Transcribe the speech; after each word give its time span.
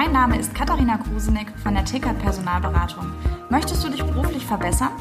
Mein 0.00 0.12
Name 0.12 0.38
ist 0.38 0.54
Katharina 0.54 0.96
Krusenick 0.96 1.48
von 1.60 1.74
der 1.74 1.84
Tickert 1.84 2.20
Personalberatung. 2.20 3.04
Möchtest 3.50 3.82
du 3.82 3.88
dich 3.88 4.04
beruflich 4.04 4.46
verbessern? 4.46 4.92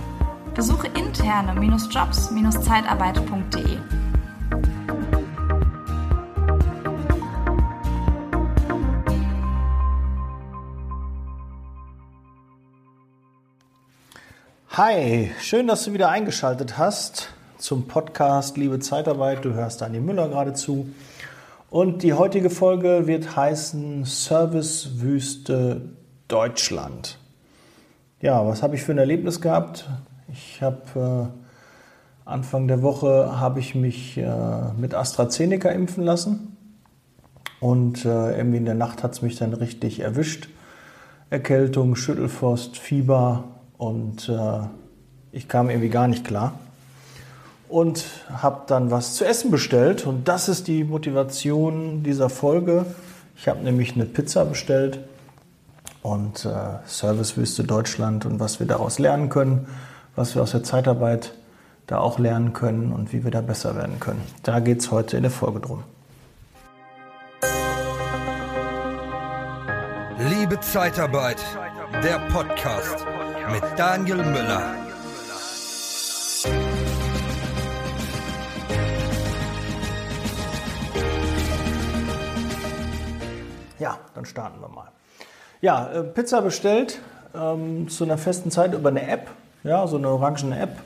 Besuche 0.55 0.87
interne-jobs-zeitarbeit.de. 0.87 3.77
Hi, 14.71 15.31
schön, 15.39 15.67
dass 15.67 15.83
du 15.83 15.93
wieder 15.93 16.09
eingeschaltet 16.09 16.79
hast 16.79 17.29
zum 17.59 17.87
Podcast 17.87 18.57
Liebe 18.57 18.79
Zeitarbeit. 18.79 19.45
Du 19.45 19.53
hörst 19.53 19.81
Daniel 19.81 20.01
Müller 20.01 20.27
gerade 20.27 20.55
zu. 20.55 20.91
Und 21.69 22.01
die 22.03 22.13
heutige 22.13 22.49
Folge 22.49 23.07
wird 23.07 23.35
heißen 23.35 24.05
Servicewüste 24.05 25.81
Deutschland. 26.29 27.19
Ja, 28.21 28.45
was 28.47 28.63
habe 28.63 28.75
ich 28.75 28.83
für 28.83 28.93
ein 28.93 28.97
Erlebnis 28.97 29.41
gehabt? 29.41 29.89
Ich 30.31 30.61
habe 30.61 31.33
äh, 32.25 32.29
Anfang 32.29 32.69
der 32.69 32.81
Woche 32.83 33.37
habe 33.41 33.59
ich 33.59 33.75
mich 33.75 34.17
äh, 34.17 34.71
mit 34.77 34.93
AstraZeneca 34.93 35.69
impfen 35.69 36.05
lassen 36.05 36.55
und 37.59 38.05
äh, 38.05 38.37
irgendwie 38.37 38.57
in 38.57 38.65
der 38.65 38.73
Nacht 38.73 39.03
hat 39.03 39.11
es 39.11 39.21
mich 39.21 39.35
dann 39.35 39.53
richtig 39.53 39.99
erwischt. 39.99 40.47
Erkältung, 41.29 41.97
Schüttelfrost, 41.97 42.77
Fieber 42.77 43.43
und 43.77 44.29
äh, 44.29 44.59
ich 45.33 45.49
kam 45.49 45.69
irgendwie 45.69 45.89
gar 45.89 46.07
nicht 46.07 46.23
klar 46.23 46.57
und 47.69 48.05
habe 48.31 48.61
dann 48.67 48.91
was 48.91 49.15
zu 49.15 49.25
essen 49.25 49.51
bestellt. 49.51 50.05
Und 50.05 50.27
das 50.27 50.49
ist 50.49 50.67
die 50.67 50.83
Motivation 50.83 52.03
dieser 52.03 52.29
Folge. 52.29 52.85
Ich 53.35 53.47
habe 53.47 53.63
nämlich 53.63 53.95
eine 53.95 54.05
Pizza 54.05 54.45
bestellt 54.45 54.99
und 56.01 56.45
äh, 56.45 56.49
Servicewüste 56.85 57.63
Deutschland 57.63 58.25
und 58.25 58.39
was 58.39 58.59
wir 58.59 58.67
daraus 58.67 58.99
lernen 58.99 59.29
können, 59.29 59.67
was 60.15 60.35
wir 60.35 60.41
aus 60.41 60.51
der 60.51 60.63
Zeitarbeit 60.63 61.33
da 61.85 61.99
auch 61.99 62.19
lernen 62.19 62.53
können 62.53 62.91
und 62.91 63.13
wie 63.13 63.23
wir 63.23 63.31
da 63.31 63.41
besser 63.41 63.75
werden 63.75 63.99
können. 63.99 64.21
Da 64.43 64.59
geht 64.59 64.81
es 64.81 64.91
heute 64.91 65.17
in 65.17 65.23
der 65.23 65.31
Folge 65.31 65.59
drum. 65.59 65.83
Liebe 70.29 70.59
Zeitarbeit, 70.59 71.37
der 72.03 72.19
Podcast 72.31 73.05
mit 73.51 73.63
Daniel 73.77 74.17
Müller. 74.17 74.86
Ja, 83.79 83.97
dann 84.15 84.25
starten 84.25 84.59
wir 84.61 84.69
mal. 84.69 84.89
Ja, 85.61 85.87
äh, 85.91 86.03
Pizza 86.03 86.41
bestellt 86.41 86.99
ähm, 87.35 87.87
zu 87.89 88.03
einer 88.03 88.17
festen 88.17 88.51
Zeit 88.51 88.73
über 88.73 88.89
eine 88.89 89.07
App, 89.07 89.29
ja, 89.63 89.87
so 89.87 89.97
eine 89.97 90.09
orangene 90.09 90.59
App. 90.59 90.77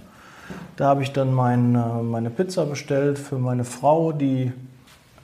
Da 0.76 0.86
habe 0.88 1.04
ich 1.04 1.12
dann 1.14 1.34
mein, 1.34 1.76
äh, 1.76 2.02
meine 2.02 2.30
Pizza 2.30 2.66
bestellt 2.66 3.20
für 3.20 3.38
meine 3.38 3.64
Frau, 3.64 4.12
die, 4.12 4.52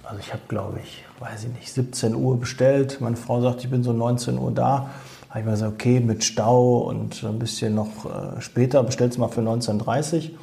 also 0.04 0.20
ich 0.20 0.32
habe 0.32 0.44
glaube 0.48 0.80
ich, 0.84 1.06
weiß 1.20 1.46
ich 1.46 1.50
nicht, 1.50 1.72
17 1.74 2.16
Uhr 2.16 2.40
bestellt. 2.40 3.02
Meine 3.02 3.18
Frau 3.18 3.42
sagt, 3.42 3.64
ich 3.64 3.70
bin 3.70 3.84
so 3.84 3.94
19 3.94 4.38
Uhr 4.38 4.52
da. 4.52 4.90
Habe 5.30 5.40
ich 5.40 5.46
mir 5.46 5.52
gesagt, 5.52 5.74
okay, 5.74 6.00
mit 6.00 6.24
Stau 6.24 6.80
und 6.80 7.24
ein 7.24 7.40
bisschen 7.40 7.76
noch 7.76 8.06
äh, 8.06 8.42
später, 8.42 8.84
bestellt 8.84 9.12
es 9.12 9.18
mal 9.18 9.28
für 9.28 9.42
19.30 9.42 10.32
Uhr. 10.32 10.38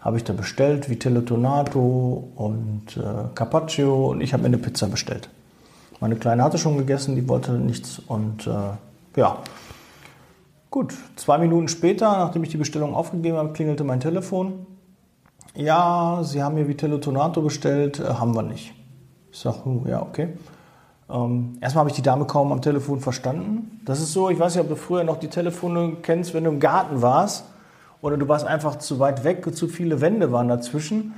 Habe 0.00 0.16
ich 0.16 0.24
da 0.24 0.32
bestellt, 0.32 0.88
Vitello 0.88 1.20
Tonato 1.22 2.28
und 2.36 2.96
äh, 2.96 3.34
Carpaccio 3.34 4.10
und 4.10 4.20
ich 4.20 4.32
habe 4.32 4.42
mir 4.42 4.48
eine 4.48 4.58
Pizza 4.58 4.86
bestellt. 4.86 5.28
Meine 6.00 6.16
Kleine 6.16 6.44
hatte 6.44 6.58
schon 6.58 6.78
gegessen, 6.78 7.16
die 7.16 7.28
wollte 7.28 7.52
nichts. 7.52 8.00
Und 8.06 8.46
äh, 8.46 9.18
ja, 9.18 9.38
gut. 10.70 10.94
Zwei 11.16 11.38
Minuten 11.38 11.68
später, 11.68 12.18
nachdem 12.18 12.44
ich 12.44 12.50
die 12.50 12.56
Bestellung 12.56 12.94
aufgegeben 12.94 13.36
habe, 13.36 13.52
klingelte 13.52 13.84
mein 13.84 14.00
Telefon. 14.00 14.66
Ja, 15.54 16.20
Sie 16.22 16.42
haben 16.42 16.54
mir 16.54 16.68
Vitello 16.68 16.98
Tonato 16.98 17.42
bestellt, 17.42 17.98
äh, 17.98 18.04
haben 18.04 18.34
wir 18.34 18.42
nicht. 18.42 18.74
Ich 19.32 19.40
sage, 19.40 19.64
hm, 19.64 19.86
ja, 19.88 20.02
okay. 20.02 20.28
Ähm, 21.10 21.58
erstmal 21.60 21.80
habe 21.80 21.90
ich 21.90 21.96
die 21.96 22.02
Dame 22.02 22.26
kaum 22.26 22.52
am 22.52 22.62
Telefon 22.62 23.00
verstanden. 23.00 23.80
Das 23.84 24.00
ist 24.00 24.12
so, 24.12 24.30
ich 24.30 24.38
weiß 24.38 24.54
nicht, 24.54 24.62
ob 24.62 24.68
du 24.68 24.76
früher 24.76 25.04
noch 25.04 25.18
die 25.18 25.28
Telefone 25.28 25.96
kennst, 26.02 26.34
wenn 26.34 26.44
du 26.44 26.50
im 26.50 26.60
Garten 26.60 27.02
warst 27.02 27.44
oder 28.02 28.16
du 28.16 28.28
warst 28.28 28.46
einfach 28.46 28.76
zu 28.76 29.00
weit 29.00 29.24
weg, 29.24 29.44
zu 29.54 29.66
viele 29.68 30.00
Wände 30.00 30.30
waren 30.30 30.48
dazwischen 30.48 31.14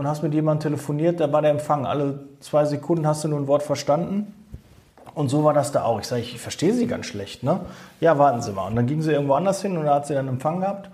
und 0.00 0.08
hast 0.08 0.22
mit 0.22 0.32
jemandem 0.32 0.72
telefoniert, 0.72 1.20
da 1.20 1.30
war 1.30 1.42
der 1.42 1.50
Empfang. 1.50 1.84
Alle 1.84 2.20
zwei 2.40 2.64
Sekunden 2.64 3.06
hast 3.06 3.22
du 3.22 3.28
nur 3.28 3.38
ein 3.38 3.46
Wort 3.48 3.62
verstanden. 3.62 4.34
Und 5.14 5.28
so 5.28 5.44
war 5.44 5.52
das 5.52 5.72
da 5.72 5.84
auch. 5.84 6.00
Ich 6.00 6.06
sage, 6.06 6.22
ich 6.22 6.40
verstehe 6.40 6.72
Sie 6.72 6.86
ganz 6.86 7.04
schlecht. 7.04 7.42
Ne? 7.42 7.60
Ja, 8.00 8.16
warten 8.18 8.40
Sie 8.40 8.50
mal. 8.50 8.66
Und 8.66 8.76
dann 8.76 8.86
ging 8.86 9.02
sie 9.02 9.12
irgendwo 9.12 9.34
anders 9.34 9.60
hin 9.60 9.76
und 9.76 9.84
da 9.84 9.96
hat 9.96 10.06
sie 10.06 10.14
dann 10.14 10.26
Empfang 10.26 10.60
gehabt. 10.60 10.88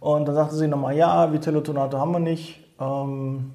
Und 0.00 0.28
dann 0.28 0.34
sagte 0.34 0.54
sie 0.54 0.68
nochmal, 0.68 0.94
ja, 0.94 1.32
Vitellotonato 1.32 1.98
haben 1.98 2.12
wir 2.12 2.18
nicht, 2.18 2.60
ähm, 2.78 3.52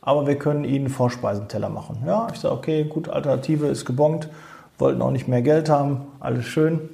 aber 0.00 0.28
wir 0.28 0.38
können 0.38 0.62
Ihnen 0.62 0.88
Vorspeisenteller 0.90 1.68
machen. 1.68 2.04
Ja, 2.06 2.28
ich 2.32 2.38
sage, 2.38 2.54
okay, 2.54 2.84
gut, 2.84 3.08
Alternative 3.08 3.66
ist 3.66 3.84
gebongt, 3.84 4.28
wollten 4.78 5.02
auch 5.02 5.10
nicht 5.10 5.26
mehr 5.26 5.42
Geld 5.42 5.68
haben, 5.68 6.02
alles 6.20 6.44
schön. 6.44 6.88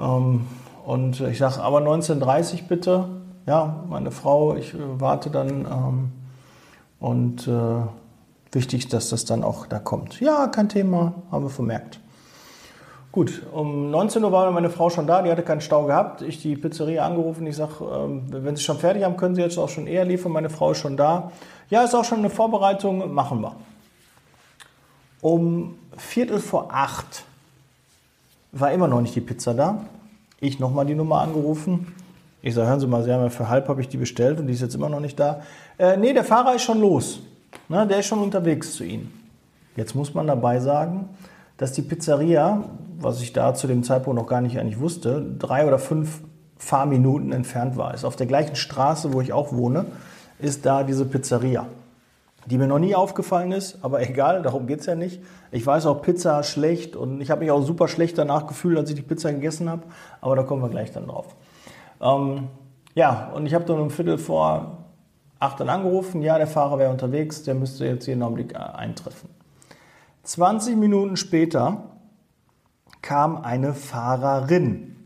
Ähm, 0.00 0.48
und 0.84 1.20
ich 1.20 1.38
sage, 1.38 1.62
aber 1.62 1.78
1930 1.78 2.66
bitte 2.66 3.04
ja, 3.46 3.84
meine 3.88 4.10
Frau, 4.10 4.56
ich 4.56 4.74
äh, 4.74 4.78
warte 4.78 5.30
dann 5.30 5.48
ähm, 5.64 6.12
und 6.98 7.46
äh, 7.46 7.82
wichtig, 8.52 8.88
dass 8.88 9.10
das 9.10 9.24
dann 9.24 9.44
auch 9.44 9.66
da 9.66 9.78
kommt. 9.78 10.20
Ja, 10.20 10.48
kein 10.48 10.68
Thema, 10.68 11.14
haben 11.30 11.44
wir 11.44 11.50
vermerkt. 11.50 12.00
Gut, 13.12 13.42
um 13.52 13.90
19 13.90 14.22
Uhr 14.24 14.32
war 14.32 14.50
meine 14.50 14.68
Frau 14.68 14.90
schon 14.90 15.06
da, 15.06 15.22
die 15.22 15.30
hatte 15.30 15.42
keinen 15.42 15.62
Stau 15.62 15.86
gehabt. 15.86 16.20
Ich 16.20 16.42
die 16.42 16.54
Pizzeria 16.54 17.06
angerufen, 17.06 17.46
ich 17.46 17.56
sage, 17.56 17.72
ähm, 17.82 18.24
wenn 18.28 18.56
Sie 18.56 18.62
schon 18.62 18.78
fertig 18.78 19.04
haben, 19.04 19.16
können 19.16 19.34
Sie 19.34 19.40
jetzt 19.40 19.56
auch 19.56 19.70
schon 19.70 19.86
eher 19.86 20.04
liefern. 20.04 20.32
Meine 20.32 20.50
Frau 20.50 20.72
ist 20.72 20.78
schon 20.78 20.98
da. 20.98 21.32
Ja, 21.70 21.82
ist 21.82 21.94
auch 21.94 22.04
schon 22.04 22.18
eine 22.18 22.30
Vorbereitung, 22.30 23.14
machen 23.14 23.40
wir. 23.40 23.56
Um 25.22 25.78
Viertel 25.96 26.40
vor 26.40 26.68
acht 26.70 27.24
war 28.52 28.70
immer 28.72 28.86
noch 28.86 29.00
nicht 29.00 29.14
die 29.14 29.22
Pizza 29.22 29.54
da. 29.54 29.86
Ich 30.40 30.58
nochmal 30.58 30.84
die 30.84 30.94
Nummer 30.94 31.22
angerufen. 31.22 31.94
Ich 32.46 32.54
sage, 32.54 32.68
hören 32.68 32.78
Sie 32.78 32.86
mal, 32.86 33.02
Sie 33.02 33.12
haben 33.12 33.22
ja 33.22 33.28
für 33.28 33.48
halb 33.48 33.66
habe 33.66 33.80
ich 33.80 33.88
die 33.88 33.96
bestellt 33.96 34.38
und 34.38 34.46
die 34.46 34.52
ist 34.52 34.60
jetzt 34.60 34.76
immer 34.76 34.88
noch 34.88 35.00
nicht 35.00 35.18
da. 35.18 35.40
Äh, 35.78 35.96
nee, 35.96 36.12
der 36.12 36.22
Fahrer 36.22 36.54
ist 36.54 36.62
schon 36.62 36.80
los. 36.80 37.18
Na, 37.68 37.84
der 37.84 37.98
ist 37.98 38.06
schon 38.06 38.20
unterwegs 38.20 38.74
zu 38.74 38.84
Ihnen. 38.84 39.12
Jetzt 39.74 39.96
muss 39.96 40.14
man 40.14 40.28
dabei 40.28 40.60
sagen, 40.60 41.08
dass 41.56 41.72
die 41.72 41.82
Pizzeria, 41.82 42.62
was 43.00 43.20
ich 43.20 43.32
da 43.32 43.52
zu 43.52 43.66
dem 43.66 43.82
Zeitpunkt 43.82 44.16
noch 44.16 44.28
gar 44.28 44.42
nicht 44.42 44.60
eigentlich 44.60 44.78
wusste, 44.78 45.26
drei 45.40 45.66
oder 45.66 45.80
fünf 45.80 46.20
Fahrminuten 46.56 47.32
entfernt 47.32 47.76
war. 47.76 47.92
Ist 47.94 48.04
auf 48.04 48.14
der 48.14 48.28
gleichen 48.28 48.54
Straße, 48.54 49.12
wo 49.12 49.20
ich 49.20 49.32
auch 49.32 49.52
wohne, 49.52 49.86
ist 50.38 50.64
da 50.64 50.84
diese 50.84 51.04
Pizzeria. 51.04 51.66
Die 52.48 52.58
mir 52.58 52.68
noch 52.68 52.78
nie 52.78 52.94
aufgefallen 52.94 53.50
ist, 53.50 53.80
aber 53.82 54.02
egal, 54.08 54.42
darum 54.42 54.68
geht 54.68 54.78
es 54.78 54.86
ja 54.86 54.94
nicht. 54.94 55.20
Ich 55.50 55.66
weiß 55.66 55.86
auch, 55.86 56.00
Pizza 56.00 56.44
schlecht 56.44 56.94
und 56.94 57.20
ich 57.20 57.32
habe 57.32 57.40
mich 57.40 57.50
auch 57.50 57.62
super 57.62 57.88
schlecht 57.88 58.16
danach 58.16 58.46
gefühlt, 58.46 58.78
als 58.78 58.88
ich 58.90 58.94
die 58.94 59.02
Pizza 59.02 59.32
gegessen 59.32 59.68
habe, 59.68 59.82
aber 60.20 60.36
da 60.36 60.44
kommen 60.44 60.62
wir 60.62 60.68
gleich 60.68 60.92
dann 60.92 61.08
drauf. 61.08 61.34
Ähm, 62.00 62.48
ja, 62.94 63.30
und 63.34 63.46
ich 63.46 63.54
habe 63.54 63.64
dann 63.64 63.80
um 63.80 63.90
Viertel 63.90 64.18
vor 64.18 64.86
acht 65.38 65.60
dann 65.60 65.68
angerufen, 65.68 66.22
ja, 66.22 66.38
der 66.38 66.46
Fahrer 66.46 66.78
wäre 66.78 66.90
unterwegs, 66.90 67.42
der 67.42 67.54
müsste 67.54 67.86
jetzt 67.86 68.06
jeden 68.06 68.22
Augenblick 68.22 68.54
äh, 68.54 68.58
eintreffen. 68.58 69.30
20 70.22 70.76
Minuten 70.76 71.16
später 71.16 71.82
kam 73.02 73.36
eine 73.36 73.74
Fahrerin 73.74 74.96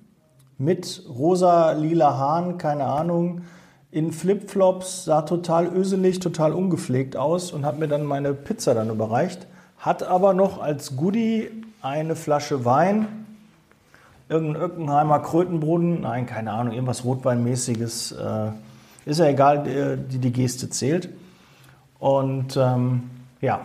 mit 0.56 1.04
rosa-lila 1.08 2.16
Haaren, 2.16 2.58
keine 2.58 2.84
Ahnung, 2.84 3.42
in 3.90 4.12
Flipflops, 4.12 5.04
sah 5.04 5.22
total 5.22 5.66
öselig, 5.66 6.20
total 6.20 6.52
ungepflegt 6.52 7.16
aus 7.16 7.50
und 7.50 7.64
hat 7.64 7.78
mir 7.78 7.88
dann 7.88 8.04
meine 8.04 8.34
Pizza 8.34 8.74
dann 8.74 8.88
überreicht, 8.88 9.46
hat 9.78 10.02
aber 10.02 10.32
noch 10.32 10.62
als 10.62 10.96
Goodie 10.96 11.50
eine 11.82 12.14
Flasche 12.14 12.64
Wein 12.64 13.08
irgendein 14.30 14.62
Öckenheimer 14.62 15.18
Krötenbrunnen, 15.18 16.02
nein, 16.02 16.24
keine 16.24 16.52
Ahnung, 16.52 16.72
irgendwas 16.72 17.04
Rotweinmäßiges, 17.04 18.12
äh, 18.12 18.50
ist 19.04 19.18
ja 19.18 19.26
egal, 19.26 19.98
die, 20.08 20.18
die 20.18 20.32
Geste 20.32 20.70
zählt. 20.70 21.08
Und 21.98 22.56
ähm, 22.56 23.10
ja, 23.40 23.60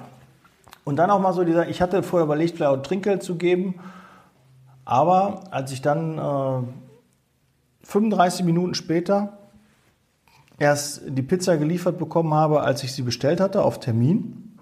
und 0.83 0.97
dann 0.97 1.11
auch 1.11 1.19
mal 1.19 1.33
so 1.33 1.43
dieser, 1.43 1.69
ich 1.69 1.81
hatte 1.81 2.03
vorher 2.03 2.25
überlegt, 2.25 2.55
vielleicht 2.55 2.71
auch 2.71 2.81
Trinkgeld 2.81 3.21
zu 3.21 3.35
geben, 3.35 3.75
aber 4.85 5.43
als 5.51 5.71
ich 5.71 5.81
dann 5.81 6.17
äh, 6.17 6.67
35 7.83 8.45
Minuten 8.45 8.73
später 8.73 9.37
erst 10.57 11.03
die 11.07 11.21
Pizza 11.21 11.57
geliefert 11.57 11.99
bekommen 11.99 12.33
habe, 12.33 12.61
als 12.61 12.83
ich 12.83 12.93
sie 12.93 13.03
bestellt 13.03 13.39
hatte, 13.39 13.63
auf 13.63 13.79
Termin, 13.79 14.57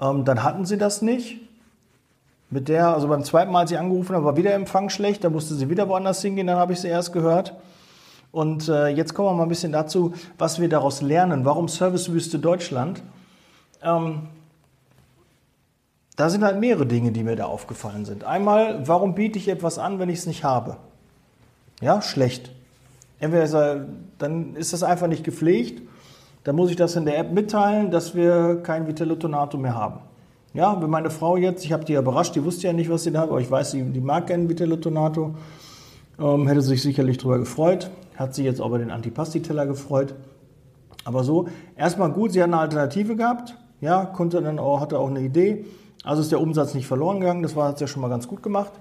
ähm, 0.00 0.24
dann 0.24 0.42
hatten 0.42 0.64
sie 0.64 0.78
das 0.78 1.02
nicht. 1.02 1.40
Mit 2.48 2.68
der, 2.68 2.94
also 2.94 3.08
beim 3.08 3.24
zweiten 3.24 3.50
Mal, 3.50 3.60
als 3.60 3.70
sie 3.70 3.76
angerufen 3.76 4.14
habe, 4.14 4.24
war 4.24 4.36
wieder 4.36 4.54
Empfang 4.54 4.88
schlecht, 4.88 5.24
da 5.24 5.30
musste 5.30 5.54
sie 5.54 5.68
wieder 5.68 5.88
woanders 5.88 6.22
hingehen, 6.22 6.46
dann 6.46 6.56
habe 6.56 6.72
ich 6.72 6.80
sie 6.80 6.88
erst 6.88 7.12
gehört. 7.12 7.54
Und 8.30 8.68
äh, 8.68 8.88
jetzt 8.88 9.14
kommen 9.14 9.30
wir 9.30 9.34
mal 9.34 9.42
ein 9.44 9.48
bisschen 9.48 9.72
dazu, 9.72 10.12
was 10.38 10.60
wir 10.60 10.68
daraus 10.68 11.02
lernen. 11.02 11.44
Warum 11.44 11.68
Servicewüste 11.68 12.38
Deutschland? 12.38 13.02
Ähm, 13.82 14.28
da 16.16 16.30
sind 16.30 16.44
halt 16.44 16.60
mehrere 16.60 16.86
Dinge, 16.86 17.12
die 17.12 17.22
mir 17.22 17.36
da 17.36 17.46
aufgefallen 17.46 18.04
sind. 18.04 18.24
Einmal, 18.24 18.86
warum 18.86 19.14
biete 19.14 19.38
ich 19.38 19.48
etwas 19.48 19.78
an, 19.78 19.98
wenn 19.98 20.08
ich 20.08 20.20
es 20.20 20.26
nicht 20.26 20.44
habe? 20.44 20.76
Ja, 21.80 22.00
schlecht. 22.00 22.52
Entweder 23.18 23.44
er, 23.52 23.86
dann 24.18 24.54
ist 24.54 24.72
das 24.72 24.82
einfach 24.82 25.08
nicht 25.08 25.24
gepflegt, 25.24 25.82
dann 26.44 26.56
muss 26.56 26.70
ich 26.70 26.76
das 26.76 26.96
in 26.96 27.06
der 27.06 27.18
App 27.18 27.32
mitteilen, 27.32 27.90
dass 27.90 28.14
wir 28.14 28.62
kein 28.62 28.86
Vitellotonato 28.86 29.58
mehr 29.58 29.74
haben. 29.74 30.00
Ja, 30.56 30.80
wenn 30.80 30.88
meine 30.88 31.10
Frau 31.10 31.36
jetzt, 31.36 31.66
ich 31.66 31.72
habe 31.74 31.84
die 31.84 31.92
ja 31.92 32.00
überrascht, 32.00 32.34
die 32.34 32.42
wusste 32.42 32.66
ja 32.66 32.72
nicht, 32.72 32.88
was 32.88 33.04
sie 33.04 33.12
da 33.12 33.20
hat, 33.20 33.28
aber 33.28 33.42
ich 33.42 33.50
weiß, 33.50 33.72
die, 33.72 33.82
die 33.82 34.00
mag 34.00 34.26
gerne 34.26 34.48
Vitellotonato, 34.48 35.34
ähm, 36.18 36.48
hätte 36.48 36.62
sich 36.62 36.80
sicherlich 36.80 37.18
darüber 37.18 37.38
gefreut, 37.38 37.90
hat 38.16 38.34
sich 38.34 38.46
jetzt 38.46 38.62
auch 38.62 38.68
über 38.68 38.78
den 38.78 38.90
Antipasti-Teller 38.90 39.66
gefreut. 39.66 40.14
Aber 41.04 41.24
so, 41.24 41.46
erstmal 41.76 42.10
gut, 42.10 42.32
sie 42.32 42.42
hat 42.42 42.48
eine 42.48 42.56
Alternative 42.56 43.16
gehabt, 43.16 43.54
ja, 43.82 44.06
konnte 44.06 44.40
dann 44.40 44.58
auch, 44.58 44.80
hatte 44.80 44.98
auch 44.98 45.10
eine 45.10 45.20
Idee. 45.20 45.66
Also 46.04 46.22
ist 46.22 46.32
der 46.32 46.40
Umsatz 46.40 46.72
nicht 46.72 46.86
verloren 46.86 47.20
gegangen, 47.20 47.42
das 47.42 47.54
war 47.54 47.68
jetzt 47.68 47.82
ja 47.82 47.86
schon 47.86 48.00
mal 48.00 48.08
ganz 48.08 48.26
gut 48.26 48.42
gemacht. 48.42 48.72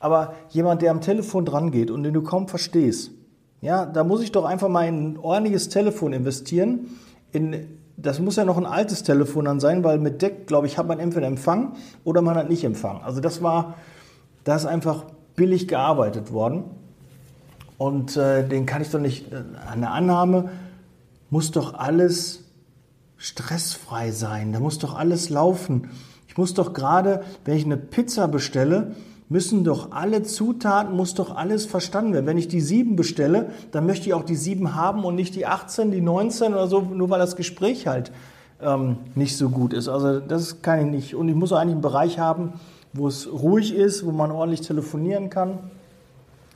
Aber 0.00 0.34
jemand, 0.50 0.82
der 0.82 0.90
am 0.90 1.00
Telefon 1.00 1.46
dran 1.46 1.70
geht 1.70 1.90
und 1.90 2.02
den 2.02 2.12
du 2.12 2.20
kaum 2.20 2.48
verstehst, 2.48 3.12
ja, 3.62 3.86
da 3.86 4.04
muss 4.04 4.22
ich 4.22 4.30
doch 4.30 4.44
einfach 4.44 4.68
mal 4.68 4.86
in 4.86 5.12
ein 5.12 5.16
ordentliches 5.16 5.70
Telefon 5.70 6.12
investieren. 6.12 6.98
In, 7.32 7.78
das 7.96 8.18
muss 8.18 8.36
ja 8.36 8.44
noch 8.44 8.56
ein 8.56 8.66
altes 8.66 9.02
Telefon 9.02 9.44
dann 9.44 9.60
sein, 9.60 9.84
weil 9.84 9.98
mit 9.98 10.22
Deck, 10.22 10.46
glaube 10.46 10.66
ich, 10.66 10.78
hat 10.78 10.86
man 10.86 10.98
entweder 10.98 11.26
Empfang 11.26 11.74
oder 12.02 12.22
man 12.22 12.36
hat 12.36 12.48
nicht 12.48 12.64
Empfang. 12.64 13.02
Also 13.02 13.20
das 13.20 13.42
war, 13.42 13.74
da 14.44 14.56
ist 14.56 14.66
einfach 14.66 15.04
billig 15.36 15.68
gearbeitet 15.68 16.32
worden. 16.32 16.64
Und 17.78 18.16
äh, 18.16 18.46
den 18.46 18.66
kann 18.66 18.82
ich 18.82 18.90
doch 18.90 19.00
nicht, 19.00 19.32
äh, 19.32 19.42
eine 19.70 19.90
Annahme 19.90 20.50
muss 21.30 21.50
doch 21.50 21.74
alles 21.74 22.44
stressfrei 23.16 24.10
sein, 24.12 24.52
da 24.52 24.60
muss 24.60 24.78
doch 24.78 24.94
alles 24.94 25.30
laufen. 25.30 25.90
Ich 26.28 26.36
muss 26.36 26.54
doch 26.54 26.72
gerade, 26.72 27.22
wenn 27.44 27.56
ich 27.56 27.64
eine 27.64 27.76
Pizza 27.76 28.28
bestelle, 28.28 28.94
müssen 29.34 29.64
doch 29.64 29.90
alle 29.90 30.22
Zutaten, 30.22 30.94
muss 30.94 31.14
doch 31.14 31.34
alles 31.34 31.66
verstanden 31.66 32.12
werden. 32.12 32.26
Wenn 32.26 32.38
ich 32.38 32.46
die 32.46 32.60
sieben 32.60 32.94
bestelle, 32.94 33.50
dann 33.72 33.84
möchte 33.84 34.06
ich 34.06 34.14
auch 34.14 34.22
die 34.22 34.36
sieben 34.36 34.76
haben 34.76 35.04
und 35.04 35.16
nicht 35.16 35.34
die 35.34 35.44
18, 35.44 35.90
die 35.90 36.00
19 36.00 36.52
oder 36.52 36.68
so, 36.68 36.82
nur 36.82 37.10
weil 37.10 37.18
das 37.18 37.34
Gespräch 37.34 37.88
halt 37.88 38.12
ähm, 38.62 38.96
nicht 39.16 39.36
so 39.36 39.48
gut 39.48 39.72
ist. 39.72 39.88
Also 39.88 40.20
das 40.20 40.62
kann 40.62 40.78
ich 40.78 40.86
nicht. 40.86 41.14
Und 41.16 41.28
ich 41.28 41.34
muss 41.34 41.50
auch 41.50 41.56
eigentlich 41.56 41.72
einen 41.72 41.80
Bereich 41.80 42.20
haben, 42.20 42.52
wo 42.92 43.08
es 43.08 43.28
ruhig 43.28 43.74
ist, 43.74 44.06
wo 44.06 44.12
man 44.12 44.30
ordentlich 44.30 44.60
telefonieren 44.60 45.30
kann. 45.30 45.58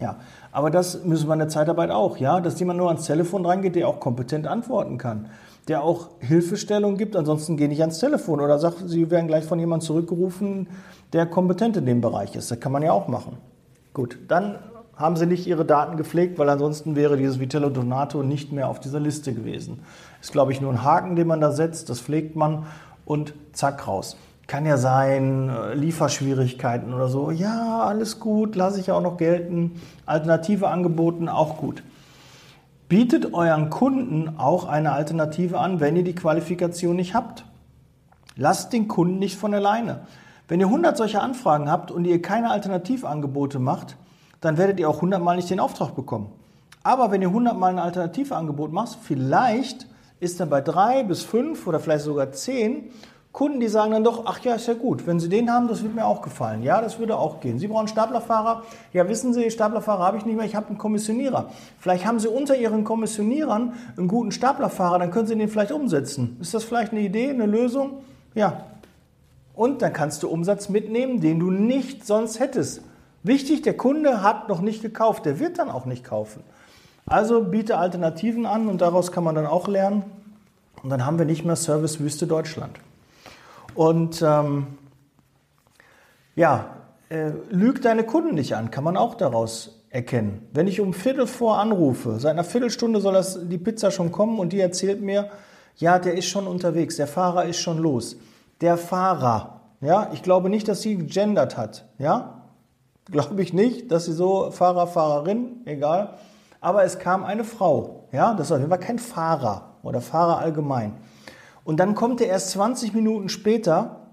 Ja, 0.00 0.14
aber 0.52 0.70
das 0.70 1.02
müssen 1.02 1.26
wir 1.26 1.32
in 1.32 1.40
der 1.40 1.48
Zeitarbeit 1.48 1.90
auch, 1.90 2.19
ja, 2.19 2.40
dass 2.40 2.60
jemand 2.60 2.78
nur 2.78 2.86
ans 2.86 3.06
Telefon 3.06 3.44
reingeht, 3.44 3.75
der 3.75 3.88
auch 3.88 3.98
kompetent 3.98 4.46
antworten 4.46 4.98
kann 4.98 5.28
der 5.69 5.82
auch 5.82 6.09
Hilfestellung 6.20 6.97
gibt. 6.97 7.15
Ansonsten 7.15 7.56
gehe 7.56 7.69
ich 7.69 7.81
ans 7.81 7.99
Telefon 7.99 8.41
oder 8.41 8.59
sag, 8.59 8.75
Sie 8.87 9.11
werden 9.11 9.29
gleich 9.29 9.44
von 9.44 9.59
jemandem 9.59 9.87
zurückgerufen, 9.87 10.69
der 11.12 11.26
kompetent 11.26 11.76
in 11.76 11.87
dem 11.87 12.00
Bereich 12.00 12.35
ist. 12.35 12.50
Das 12.50 12.59
kann 12.59 12.73
man 12.73 12.82
ja 12.82 12.93
auch 12.93 13.09
machen. 13.09 13.37
Gut, 13.93 14.19
dann 14.29 14.59
haben 14.97 15.17
Sie 15.17 15.26
nicht 15.26 15.47
Ihre 15.47 15.65
Daten 15.65 15.97
gepflegt, 15.97 16.38
weil 16.38 16.49
ansonsten 16.49 16.97
wäre 16.97 17.17
dieses 17.17 17.38
Vitello 17.38 17.70
Donato 17.70 18.23
nicht 18.23 18.53
mehr 18.53 18.69
auf 18.69 18.81
dieser 18.81 18.99
Liste 18.99 19.32
gewesen. 19.32 19.81
Ist, 20.20 20.32
glaube 20.32 20.53
ich, 20.53 20.61
nur 20.61 20.73
ein 20.73 20.82
Haken, 20.82 21.15
den 21.15 21.26
man 21.26 21.41
da 21.41 21.53
setzt, 21.53 21.88
das 21.88 22.00
pflegt 22.00 22.35
man 22.35 22.67
und 23.05 23.35
zack 23.53 23.87
raus. 23.87 24.17
Kann 24.49 24.64
ja 24.64 24.79
sein, 24.79 25.50
äh, 25.50 25.75
Lieferschwierigkeiten 25.75 26.94
oder 26.94 27.09
so. 27.09 27.31
Ja, 27.31 27.82
alles 27.82 28.19
gut, 28.19 28.56
lasse 28.56 28.81
ich 28.81 28.87
ja 28.87 28.94
auch 28.94 29.03
noch 29.03 29.19
gelten. 29.19 29.81
Alternative 30.06 30.69
angeboten, 30.69 31.29
auch 31.29 31.59
gut. 31.59 31.82
Bietet 32.88 33.35
euren 33.35 33.69
Kunden 33.69 34.38
auch 34.38 34.64
eine 34.64 34.93
Alternative 34.93 35.58
an, 35.58 35.79
wenn 35.79 35.96
ihr 35.96 36.05
die 36.05 36.14
Qualifikation 36.14 36.96
nicht 36.96 37.12
habt. 37.12 37.44
Lasst 38.35 38.73
den 38.73 38.88
Kunden 38.88 39.19
nicht 39.19 39.37
von 39.37 39.52
alleine. 39.52 40.06
Wenn 40.49 40.61
ihr 40.61 40.67
100 40.67 40.96
solcher 40.96 41.23
Anfragen 41.23 41.70
habt 41.70 41.90
und 41.90 42.06
ihr 42.06 42.23
keine 42.23 42.50
Alternativangebote 42.50 43.58
macht, 43.58 43.96
dann 44.40 44.56
werdet 44.56 44.81
ihr 44.81 44.88
auch 44.88 44.96
100 44.96 45.23
Mal 45.23 45.37
nicht 45.37 45.50
den 45.50 45.61
Auftrag 45.61 45.94
bekommen. 45.94 46.32
Aber 46.82 47.11
wenn 47.11 47.20
ihr 47.20 47.29
100 47.29 47.58
Mal 47.58 47.73
ein 47.73 47.79
Alternativangebot 47.79 48.73
macht, 48.73 48.96
vielleicht 49.02 49.87
ist 50.20 50.40
dann 50.40 50.49
bei 50.49 50.62
drei 50.62 51.02
bis 51.02 51.23
fünf 51.23 51.67
oder 51.67 51.81
vielleicht 51.81 52.05
sogar 52.05 52.32
zehn 52.32 52.90
Kunden, 53.32 53.60
die 53.60 53.69
sagen 53.69 53.92
dann 53.92 54.04
doch, 54.04 54.25
ach 54.26 54.40
ja, 54.40 54.54
ist 54.54 54.66
ja 54.66 54.75
gut, 54.75 55.06
wenn 55.06 55.20
Sie 55.20 55.28
den 55.28 55.52
haben, 55.52 55.69
das 55.69 55.82
wird 55.82 55.94
mir 55.94 56.06
auch 56.06 56.22
gefallen. 56.22 56.62
Ja, 56.62 56.80
das 56.80 56.98
würde 56.98 57.16
auch 57.16 57.40
gehen. 57.40 57.58
Sie 57.58 57.69
brauchen 57.69 57.86
Staplerfahrer. 57.86 58.62
Ja, 58.92 59.08
wissen 59.08 59.32
Sie, 59.32 59.50
Staplerfahrer 59.50 60.04
habe 60.04 60.16
ich 60.16 60.25
nicht 60.25 60.36
mehr, 60.36 60.46
ich 60.46 60.56
habe 60.56 60.69
einen 60.69 60.78
Kommissionierer. 60.78 61.50
Vielleicht 61.78 62.06
haben 62.06 62.19
Sie 62.19 62.28
unter 62.28 62.56
Ihren 62.56 62.84
Kommissionierern 62.84 63.75
einen 63.96 64.08
guten 64.08 64.32
Staplerfahrer, 64.32 64.98
dann 64.98 65.10
können 65.10 65.26
Sie 65.26 65.36
den 65.36 65.48
vielleicht 65.48 65.72
umsetzen. 65.72 66.36
Ist 66.40 66.54
das 66.54 66.64
vielleicht 66.64 66.92
eine 66.92 67.02
Idee, 67.02 67.30
eine 67.30 67.46
Lösung? 67.46 67.98
Ja. 68.34 68.64
Und 69.54 69.82
dann 69.82 69.92
kannst 69.92 70.22
du 70.22 70.28
Umsatz 70.28 70.69
mitnehmen, 70.69 71.20
den 71.20 71.38
du 71.38 71.50
nicht 71.50 72.06
sonst 72.06 72.40
hättest. 72.40 72.82
Wichtig, 73.22 73.62
der 73.62 73.76
Kunde 73.76 74.22
hat 74.22 74.48
noch 74.48 74.60
nicht 74.60 74.82
gekauft, 74.82 75.26
der 75.26 75.38
wird 75.38 75.58
dann 75.58 75.70
auch 75.70 75.84
nicht 75.84 76.04
kaufen. 76.04 76.42
Also 77.06 77.42
biete 77.42 77.78
Alternativen 77.78 78.46
an 78.46 78.69
und 78.69 78.80
daraus 78.80 79.12
kann 79.12 79.25
man 79.25 79.34
dann 79.34 79.46
auch 79.46 79.69
lernen. 79.69 80.04
Und 80.82 80.90
dann 80.90 81.04
haben 81.04 81.19
wir 81.19 81.25
nicht 81.26 81.44
mehr 81.44 81.56
Servicewüste 81.56 82.26
Deutschland. 82.26 82.78
Und 83.75 84.23
ähm, 84.23 84.67
ja, 86.35 86.76
äh, 87.09 87.31
lüg 87.50 87.82
deine 87.82 88.05
Kunden 88.05 88.35
nicht 88.35 88.55
an, 88.55 88.70
kann 88.70 88.85
man 88.85 88.97
auch 88.97 89.15
daraus 89.15 89.79
erkennen. 89.91 90.47
Wenn 90.53 90.67
ich 90.67 90.81
um 90.81 90.93
Viertel 90.93 91.26
vor 91.26 91.59
anrufe, 91.59 92.19
seit 92.19 92.32
einer 92.32 92.44
Viertelstunde 92.44 93.00
soll 93.00 93.15
das, 93.15 93.49
die 93.49 93.59
Pizza 93.59 93.91
schon 93.91 94.12
kommen 94.12 94.38
und 94.38 94.53
die 94.53 94.61
erzählt 94.61 95.00
mir, 95.00 95.31
ja, 95.76 95.99
der 95.99 96.15
ist 96.15 96.26
schon 96.26 96.47
unterwegs, 96.47 96.97
der 96.97 97.06
Fahrer 97.06 97.44
ist 97.44 97.59
schon 97.59 97.79
los. 97.79 98.17
Der 98.61 98.76
Fahrer, 98.76 99.61
ja, 99.81 100.11
ich 100.12 100.23
glaube 100.23 100.50
nicht, 100.50 100.69
dass 100.69 100.82
sie 100.82 100.97
gegendert 100.97 101.56
hat, 101.56 101.87
ja, 101.99 102.43
glaube 103.11 103.41
ich 103.43 103.53
nicht, 103.53 103.91
dass 103.91 104.05
sie 104.05 104.12
so 104.12 104.50
Fahrer, 104.50 104.87
Fahrerin, 104.87 105.62
egal. 105.64 106.19
Aber 106.61 106.82
es 106.82 106.99
kam 106.99 107.25
eine 107.25 107.44
Frau, 107.44 108.09
ja, 108.12 108.35
das 108.35 108.50
war 108.50 108.79
kein 108.79 108.99
Fahrer 108.99 109.76
oder 109.82 110.00
Fahrer 110.00 110.38
allgemein. 110.38 110.94
Und 111.69 111.81
dann 111.81 111.94
kommt 111.94 112.23
er 112.23 112.29
erst 112.29 112.53
20 112.53 112.94
Minuten 112.94 113.29
später, 113.29 114.06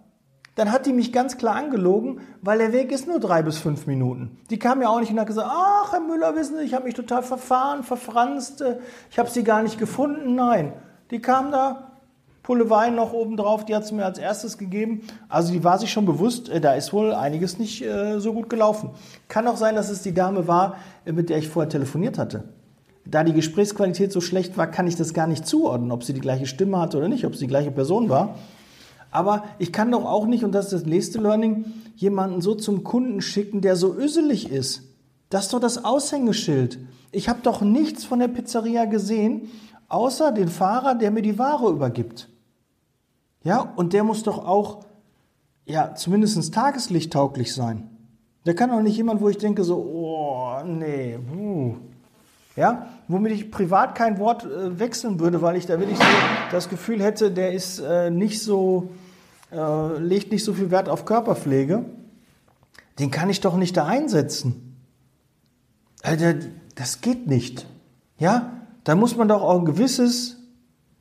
dann 0.55 0.73
hat 0.73 0.85
die 0.85 0.91
mich 0.91 1.13
ganz 1.13 1.37
klar 1.37 1.55
angelogen, 1.55 2.19
weil 2.41 2.57
der 2.57 2.73
Weg 2.73 2.91
ist 2.91 3.07
nur 3.07 3.17
drei 3.17 3.43
bis 3.43 3.57
fünf 3.57 3.87
Minuten. 3.87 4.37
Die 4.49 4.59
kam 4.59 4.81
ja 4.81 4.89
auch 4.89 4.99
nicht 4.99 5.09
und 5.09 5.17
hat 5.21 5.27
gesagt, 5.27 5.49
ach 5.49 5.93
Herr 5.93 6.01
Müller, 6.01 6.35
wissen 6.35 6.57
Sie, 6.57 6.65
ich 6.65 6.73
habe 6.73 6.83
mich 6.83 6.95
total 6.95 7.23
verfahren, 7.23 7.83
verfranst, 7.83 8.59
äh, 8.59 8.79
ich 9.09 9.17
habe 9.19 9.29
sie 9.29 9.45
gar 9.45 9.63
nicht 9.63 9.79
gefunden. 9.79 10.35
Nein, 10.35 10.73
die 11.11 11.21
kam 11.21 11.49
da, 11.49 11.93
Pulle 12.43 12.69
Wein 12.69 12.93
noch 12.93 13.13
oben 13.13 13.37
drauf, 13.37 13.63
die 13.63 13.73
hat 13.73 13.87
sie 13.87 13.95
mir 13.95 14.03
als 14.03 14.19
erstes 14.19 14.57
gegeben. 14.57 15.07
Also 15.29 15.53
die 15.53 15.63
war 15.63 15.79
sich 15.79 15.93
schon 15.93 16.05
bewusst, 16.05 16.49
äh, 16.49 16.59
da 16.59 16.73
ist 16.73 16.91
wohl 16.91 17.13
einiges 17.13 17.57
nicht 17.57 17.81
äh, 17.85 18.19
so 18.19 18.33
gut 18.33 18.49
gelaufen. 18.49 18.89
Kann 19.29 19.47
auch 19.47 19.55
sein, 19.55 19.75
dass 19.75 19.89
es 19.89 20.01
die 20.01 20.13
Dame 20.13 20.49
war, 20.49 20.75
mit 21.05 21.29
der 21.29 21.37
ich 21.37 21.47
vorher 21.47 21.69
telefoniert 21.69 22.17
hatte 22.17 22.43
da 23.05 23.23
die 23.23 23.33
Gesprächsqualität 23.33 24.11
so 24.11 24.19
schlecht 24.19 24.57
war, 24.57 24.67
kann 24.67 24.87
ich 24.87 24.95
das 24.95 25.13
gar 25.13 25.27
nicht 25.27 25.45
zuordnen, 25.45 25.91
ob 25.91 26.03
sie 26.03 26.13
die 26.13 26.21
gleiche 26.21 26.47
Stimme 26.47 26.79
hatte 26.79 26.97
oder 26.97 27.07
nicht, 27.07 27.25
ob 27.25 27.35
sie 27.35 27.45
die 27.45 27.49
gleiche 27.49 27.71
Person 27.71 28.09
war. 28.09 28.35
Aber 29.11 29.43
ich 29.59 29.71
kann 29.71 29.91
doch 29.91 30.05
auch 30.05 30.25
nicht, 30.25 30.43
und 30.43 30.51
das 30.51 30.65
ist 30.65 30.73
das 30.73 30.85
nächste 30.85 31.21
Learning, 31.21 31.65
jemanden 31.95 32.41
so 32.41 32.55
zum 32.55 32.83
Kunden 32.83 33.21
schicken, 33.21 33.61
der 33.61 33.75
so 33.75 33.93
öselig 33.93 34.49
ist. 34.49 34.81
Das 35.29 35.45
ist 35.45 35.53
doch 35.53 35.59
das 35.59 35.85
Aushängeschild. 35.85 36.79
Ich 37.11 37.29
habe 37.29 37.39
doch 37.43 37.61
nichts 37.61 38.03
von 38.03 38.19
der 38.19 38.27
Pizzeria 38.27 38.85
gesehen, 38.85 39.49
außer 39.87 40.31
den 40.31 40.49
Fahrer, 40.49 40.95
der 40.95 41.11
mir 41.11 41.21
die 41.21 41.37
Ware 41.37 41.69
übergibt. 41.69 42.27
Ja, 43.43 43.73
und 43.75 43.93
der 43.93 44.03
muss 44.03 44.23
doch 44.23 44.39
auch, 44.39 44.83
ja, 45.65 45.93
zumindest 45.93 46.53
tageslichttauglich 46.53 47.53
sein. 47.53 47.89
Der 48.45 48.55
kann 48.55 48.71
doch 48.71 48.81
nicht 48.81 48.97
jemand, 48.97 49.21
wo 49.21 49.29
ich 49.29 49.37
denke 49.37 49.63
so, 49.63 49.77
oh, 49.77 50.63
nee, 50.65 51.17
puh 51.17 51.75
ja, 52.55 52.87
womit 53.07 53.33
ich 53.33 53.51
privat 53.51 53.95
kein 53.95 54.19
Wort 54.19 54.45
äh, 54.45 54.79
wechseln 54.79 55.19
würde, 55.19 55.41
weil 55.41 55.55
ich 55.55 55.65
da 55.65 55.79
wirklich 55.79 55.97
so 55.97 56.05
das 56.51 56.69
Gefühl 56.69 57.01
hätte, 57.01 57.31
der 57.31 57.53
ist 57.53 57.79
äh, 57.79 58.09
nicht 58.09 58.41
so, 58.41 58.89
äh, 59.51 59.97
legt 59.97 60.31
nicht 60.31 60.43
so 60.43 60.53
viel 60.53 60.71
Wert 60.71 60.89
auf 60.89 61.05
Körperpflege, 61.05 61.85
den 62.99 63.11
kann 63.11 63.29
ich 63.29 63.41
doch 63.41 63.57
nicht 63.57 63.75
da 63.77 63.85
einsetzen. 63.85 64.77
Also, 66.01 66.25
das 66.75 67.01
geht 67.01 67.27
nicht. 67.27 67.65
Ja, 68.17 68.51
da 68.83 68.95
muss 68.95 69.15
man 69.15 69.27
doch 69.27 69.41
auch 69.41 69.59
ein 69.59 69.65
gewisses 69.65 70.37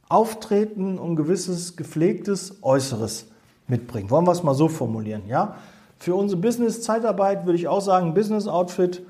Auftreten 0.09 0.99
und 0.99 1.13
ein 1.13 1.17
gewisses 1.17 1.77
gepflegtes 1.77 2.63
Äußeres 2.63 3.27
mitbringen. 3.69 4.11
Wollen 4.11 4.27
wir 4.27 4.33
es 4.33 4.43
mal 4.43 4.55
so 4.55 4.69
formulieren, 4.69 5.23
ja? 5.29 5.57
Für 5.99 6.15
unsere 6.15 6.41
Business-Zeitarbeit 6.41 7.47
würde 7.47 7.59
ich 7.59 7.69
auch 7.69 7.81
sagen, 7.81 8.15
Business-Outfit 8.15 9.03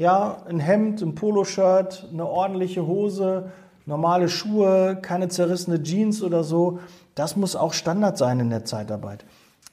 ja, 0.00 0.38
ein 0.48 0.60
Hemd, 0.60 1.02
ein 1.02 1.14
Poloshirt, 1.14 2.08
eine 2.10 2.24
ordentliche 2.26 2.86
Hose, 2.86 3.52
normale 3.84 4.30
Schuhe, 4.30 4.98
keine 5.02 5.28
zerrissene 5.28 5.82
Jeans 5.82 6.22
oder 6.22 6.42
so. 6.42 6.78
Das 7.14 7.36
muss 7.36 7.54
auch 7.54 7.74
Standard 7.74 8.16
sein 8.16 8.40
in 8.40 8.48
der 8.48 8.64
Zeitarbeit. 8.64 9.26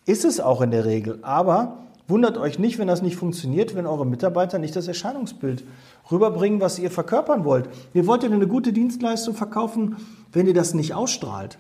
Ist 0.05 0.25
es 0.25 0.41
auch 0.41 0.60
in 0.60 0.72
der 0.72 0.84
Regel. 0.84 1.19
Aber 1.22 1.77
wundert 2.10 2.38
euch 2.38 2.60
nicht, 2.60 2.77
wenn 2.77 2.89
das 2.89 3.01
nicht 3.01 3.15
funktioniert, 3.15 3.74
wenn 3.74 3.86
eure 3.86 4.05
Mitarbeiter 4.05 4.60
nicht 4.60 4.75
das 4.75 4.89
Erscheinungsbild 4.89 5.63
rüberbringen, 6.12 6.60
was 6.60 6.77
ihr 6.77 6.91
verkörpern 6.91 7.46
wollt. 7.46 7.69
Ihr 7.93 8.05
wollt 8.05 8.24
ja 8.24 8.29
eine 8.29 8.48
gute 8.48 8.74
Dienstleistung 8.74 9.34
verkaufen, 9.34 9.96
wenn 10.34 10.46
ihr 10.46 10.53
das 10.53 10.74
nicht 10.74 10.93
ausstrahlt. 10.93 11.57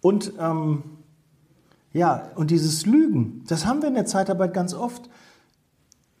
Und 0.00 0.32
ähm, 0.40 0.82
Ja, 1.92 2.28
und 2.34 2.50
dieses 2.50 2.86
Lügen, 2.86 3.44
das 3.46 3.66
haben 3.66 3.82
wir 3.82 3.88
in 3.88 3.94
der 3.94 4.06
Zeitarbeit 4.06 4.52
ganz 4.52 4.74
oft. 4.74 5.08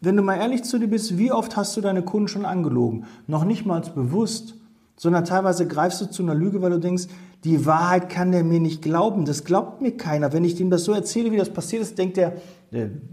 Wenn 0.00 0.16
du 0.16 0.22
mal 0.22 0.36
ehrlich 0.36 0.62
zu 0.62 0.78
dir 0.78 0.86
bist, 0.86 1.18
wie 1.18 1.32
oft 1.32 1.56
hast 1.56 1.76
du 1.76 1.80
deine 1.80 2.02
Kunden 2.02 2.28
schon 2.28 2.44
angelogen? 2.44 3.06
Noch 3.26 3.44
nicht 3.44 3.66
mal 3.66 3.80
bewusst, 3.80 4.54
sondern 4.96 5.24
teilweise 5.24 5.66
greifst 5.66 6.00
du 6.00 6.06
zu 6.06 6.22
einer 6.22 6.34
Lüge, 6.34 6.62
weil 6.62 6.70
du 6.70 6.78
denkst, 6.78 7.06
die 7.44 7.66
Wahrheit 7.66 8.08
kann 8.08 8.32
der 8.32 8.44
mir 8.44 8.60
nicht 8.60 8.82
glauben. 8.82 9.24
Das 9.24 9.44
glaubt 9.44 9.80
mir 9.80 9.96
keiner. 9.96 10.32
Wenn 10.32 10.44
ich 10.44 10.54
dem 10.56 10.70
das 10.70 10.84
so 10.84 10.92
erzähle, 10.92 11.32
wie 11.32 11.36
das 11.36 11.50
passiert 11.50 11.82
ist, 11.82 11.98
denkt 11.98 12.16
der, 12.16 12.34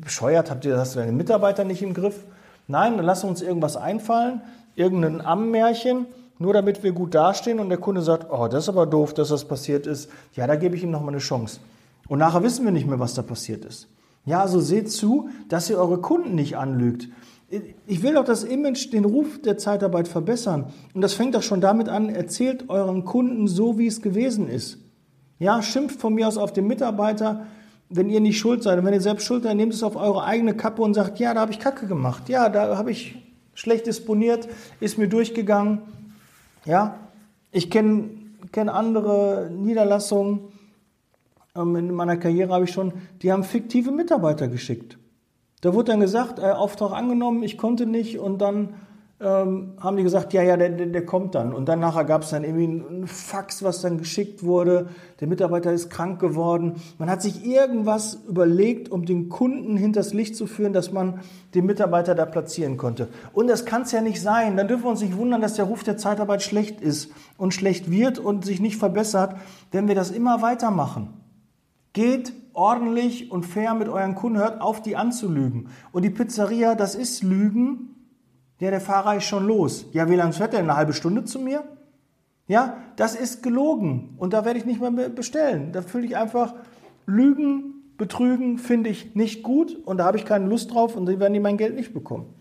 bescheuert, 0.02 0.52
hast 0.52 0.96
du 0.96 1.00
deine 1.00 1.12
Mitarbeiter 1.12 1.64
nicht 1.64 1.82
im 1.82 1.94
Griff? 1.94 2.24
Nein, 2.68 2.98
dann 2.98 3.06
lass 3.06 3.24
uns 3.24 3.42
irgendwas 3.42 3.78
einfallen, 3.78 4.42
irgendein 4.76 5.22
Ammenmärchen, 5.22 6.08
nur 6.40 6.54
damit 6.54 6.84
wir 6.84 6.92
gut 6.92 7.16
dastehen 7.16 7.60
und 7.60 7.70
der 7.70 7.78
Kunde 7.78 8.02
sagt, 8.02 8.32
oh, 8.32 8.48
das 8.48 8.64
ist 8.64 8.70
aber 8.70 8.86
doof, 8.86 9.14
dass 9.14 9.30
das 9.30 9.46
passiert 9.46 9.88
ist. 9.88 10.10
Ja, 10.34 10.48
da 10.48 10.56
gebe 10.56 10.76
ich 10.76 10.84
ihm 10.84 10.92
nochmal 10.92 11.14
eine 11.14 11.20
Chance. 11.20 11.60
Und 12.08 12.20
nachher 12.20 12.44
wissen 12.44 12.66
wir 12.66 12.72
nicht 12.72 12.88
mehr, 12.88 13.00
was 13.00 13.14
da 13.14 13.22
passiert 13.22 13.64
ist. 13.66 13.88
Ja, 14.26 14.42
also 14.42 14.60
seht 14.60 14.92
zu, 14.92 15.30
dass 15.50 15.70
ihr 15.70 15.78
eure 15.78 16.02
Kunden 16.02 16.36
nicht 16.36 16.58
anlügt. 16.58 17.10
Ich 17.86 18.02
will 18.02 18.16
doch 18.16 18.26
das 18.26 18.44
Image, 18.44 18.92
den 18.92 19.06
Ruf 19.06 19.40
der 19.42 19.58
Zeitarbeit 19.58 20.08
verbessern. 20.08 20.74
Und 20.94 21.02
das 21.02 21.14
fängt 21.14 21.36
doch 21.36 21.44
schon 21.44 21.62
damit 21.62 21.90
an, 21.90 22.10
erzählt 22.10 22.70
euren 22.70 23.06
Kunden 23.06 23.48
so, 23.48 23.78
wie 23.78 23.86
es 23.88 24.02
gewesen 24.02 24.50
ist. 24.50 24.80
Ja, 25.38 25.62
schimpft 25.62 26.02
von 26.02 26.16
mir 26.16 26.28
aus 26.28 26.38
auf 26.38 26.54
den 26.54 26.66
Mitarbeiter, 26.66 27.46
wenn 27.90 28.10
ihr 28.10 28.20
nicht 28.20 28.40
schuld 28.40 28.64
seid. 28.64 28.80
Und 28.80 28.86
wenn 28.86 28.94
ihr 28.94 29.02
selbst 29.02 29.26
schuld 29.26 29.44
seid, 29.44 29.56
nehmt 29.56 29.74
es 29.74 29.84
auf 29.84 29.96
eure 29.96 30.24
eigene 30.24 30.56
Kappe 30.56 30.82
und 30.82 30.96
sagt, 30.96 31.20
ja, 31.20 31.34
da 31.34 31.42
habe 31.42 31.52
ich 31.52 31.60
Kacke 31.60 31.86
gemacht. 31.86 32.30
Ja, 32.30 32.50
da 32.50 32.78
habe 32.78 32.90
ich 32.90 33.16
schlecht 33.54 33.86
disponiert, 33.86 34.48
ist 34.80 34.98
mir 34.98 35.08
durchgegangen. 35.08 35.82
Ja, 36.66 36.96
ich 37.52 37.70
kenne 37.70 38.10
kenn 38.52 38.70
andere 38.70 39.50
Niederlassungen. 39.52 40.40
Ähm, 41.56 41.76
in 41.76 41.94
meiner 41.94 42.18
Karriere 42.18 42.54
habe 42.54 42.66
ich 42.66 42.72
schon, 42.72 42.94
die 43.22 43.32
haben 43.32 43.44
fiktive 43.44 43.92
Mitarbeiter 43.92 44.48
geschickt. 44.48 44.98
Da 45.62 45.74
wurde 45.74 45.92
dann 45.92 46.00
gesagt, 46.00 46.40
äh, 46.40 46.52
Auftrag 46.52 46.92
angenommen, 46.92 47.44
ich 47.44 47.58
konnte 47.58 47.86
nicht 47.86 48.20
und 48.20 48.40
dann 48.40 48.76
ähm, 49.22 49.76
haben 49.80 49.96
die 49.96 50.04
gesagt, 50.04 50.34
ja, 50.34 50.44
ja, 50.44 50.58
der, 50.58 50.70
der, 50.70 51.06
kommt 51.06 51.36
dann. 51.36 51.54
Und 51.54 51.70
dann 51.70 51.80
nachher 51.80 52.04
gab 52.04 52.24
es 52.24 52.32
dann 52.32 52.44
irgendwie 52.44 52.66
ein 52.66 53.08
Fax, 53.08 53.64
was 53.64 53.80
dann 53.80 53.98
geschickt 53.98 54.44
wurde. 54.44 54.90
Der 55.22 55.30
Mitarbeiter 55.30 55.72
ist 55.72 55.90
krank 55.90 56.20
geworden. 56.20 56.82
Man 56.98 57.10
hat 57.10 57.22
sich 57.22 57.46
irgendwas 57.46 58.20
überlegt, 58.28 58.92
um 58.92 59.06
den 59.06 59.30
Kunden 59.30 59.78
hinters 59.78 60.14
Licht 60.14 60.36
zu 60.36 60.48
führen, 60.48 60.74
dass 60.74 60.92
man 60.92 61.22
den 61.54 61.66
Mitarbeiter 61.66 62.14
da 62.14 62.26
platzieren 62.26 62.76
konnte. 62.76 63.08
Und 63.32 63.48
das 63.48 63.64
kann 63.64 63.84
es 63.84 63.94
ja 63.94 64.02
nicht 64.02 64.22
sein. 64.22 64.58
Dann 64.58 64.68
dürfen 64.68 64.84
wir 64.84 64.92
uns 64.92 65.02
nicht 65.02 65.16
wundern, 65.16 65.40
dass 65.40 65.54
der 65.54 65.66
Ruf 65.66 65.84
der 65.84 65.96
Zeitarbeit 65.96 66.44
schlecht 66.44 66.82
ist 66.82 67.10
und 67.38 67.54
schlecht 67.54 67.90
wird 67.90 68.20
und 68.20 68.44
sich 68.44 68.60
nicht 68.60 68.76
verbessert, 68.76 69.38
wenn 69.72 69.88
wir 69.88 69.96
das 69.96 70.12
immer 70.12 70.42
weitermachen. 70.42 71.25
Geht 71.96 72.34
ordentlich 72.52 73.32
und 73.32 73.44
fair 73.46 73.74
mit 73.74 73.88
euren 73.88 74.16
Kunden, 74.16 74.38
hört 74.38 74.60
auf, 74.60 74.82
die 74.82 74.98
anzulügen. 74.98 75.70
Und 75.94 76.04
die 76.04 76.10
Pizzeria, 76.10 76.76
das 76.76 76.94
ist 76.94 77.24
Lügen. 77.24 77.96
Ja, 78.60 78.70
der 78.70 78.82
Fahrer 78.82 79.16
ist 79.16 79.24
schon 79.24 79.48
los. 79.48 79.86
Ja, 79.94 80.10
wie 80.10 80.16
lange 80.16 80.34
fährt 80.34 80.54
er? 80.54 80.60
Eine 80.60 80.76
halbe 80.76 80.92
Stunde 80.92 81.24
zu 81.24 81.40
mir? 81.40 81.64
Ja, 82.48 82.76
das 82.98 83.16
ist 83.16 83.44
gelogen. 83.44 84.16
Und 84.18 84.34
da 84.34 84.44
werde 84.44 84.60
ich 84.60 84.66
nicht 84.66 84.82
mehr 84.82 85.08
bestellen. 85.08 85.72
Da 85.72 85.82
fühle 85.82 86.06
ich 86.06 86.18
einfach 86.18 86.54
Lügen, 87.06 87.76
Betrügen 87.98 88.58
finde 88.58 88.90
ich 88.90 89.16
nicht 89.16 89.42
gut 89.42 89.78
und 89.86 90.00
da 90.00 90.04
habe 90.04 90.18
ich 90.18 90.26
keine 90.26 90.48
Lust 90.48 90.74
drauf 90.74 90.98
und 90.98 91.06
dann 91.06 91.18
werden 91.22 91.34
die 91.34 91.40
mein 91.40 91.56
Geld 91.56 91.76
nicht 91.76 91.94
bekommen. 91.94 92.34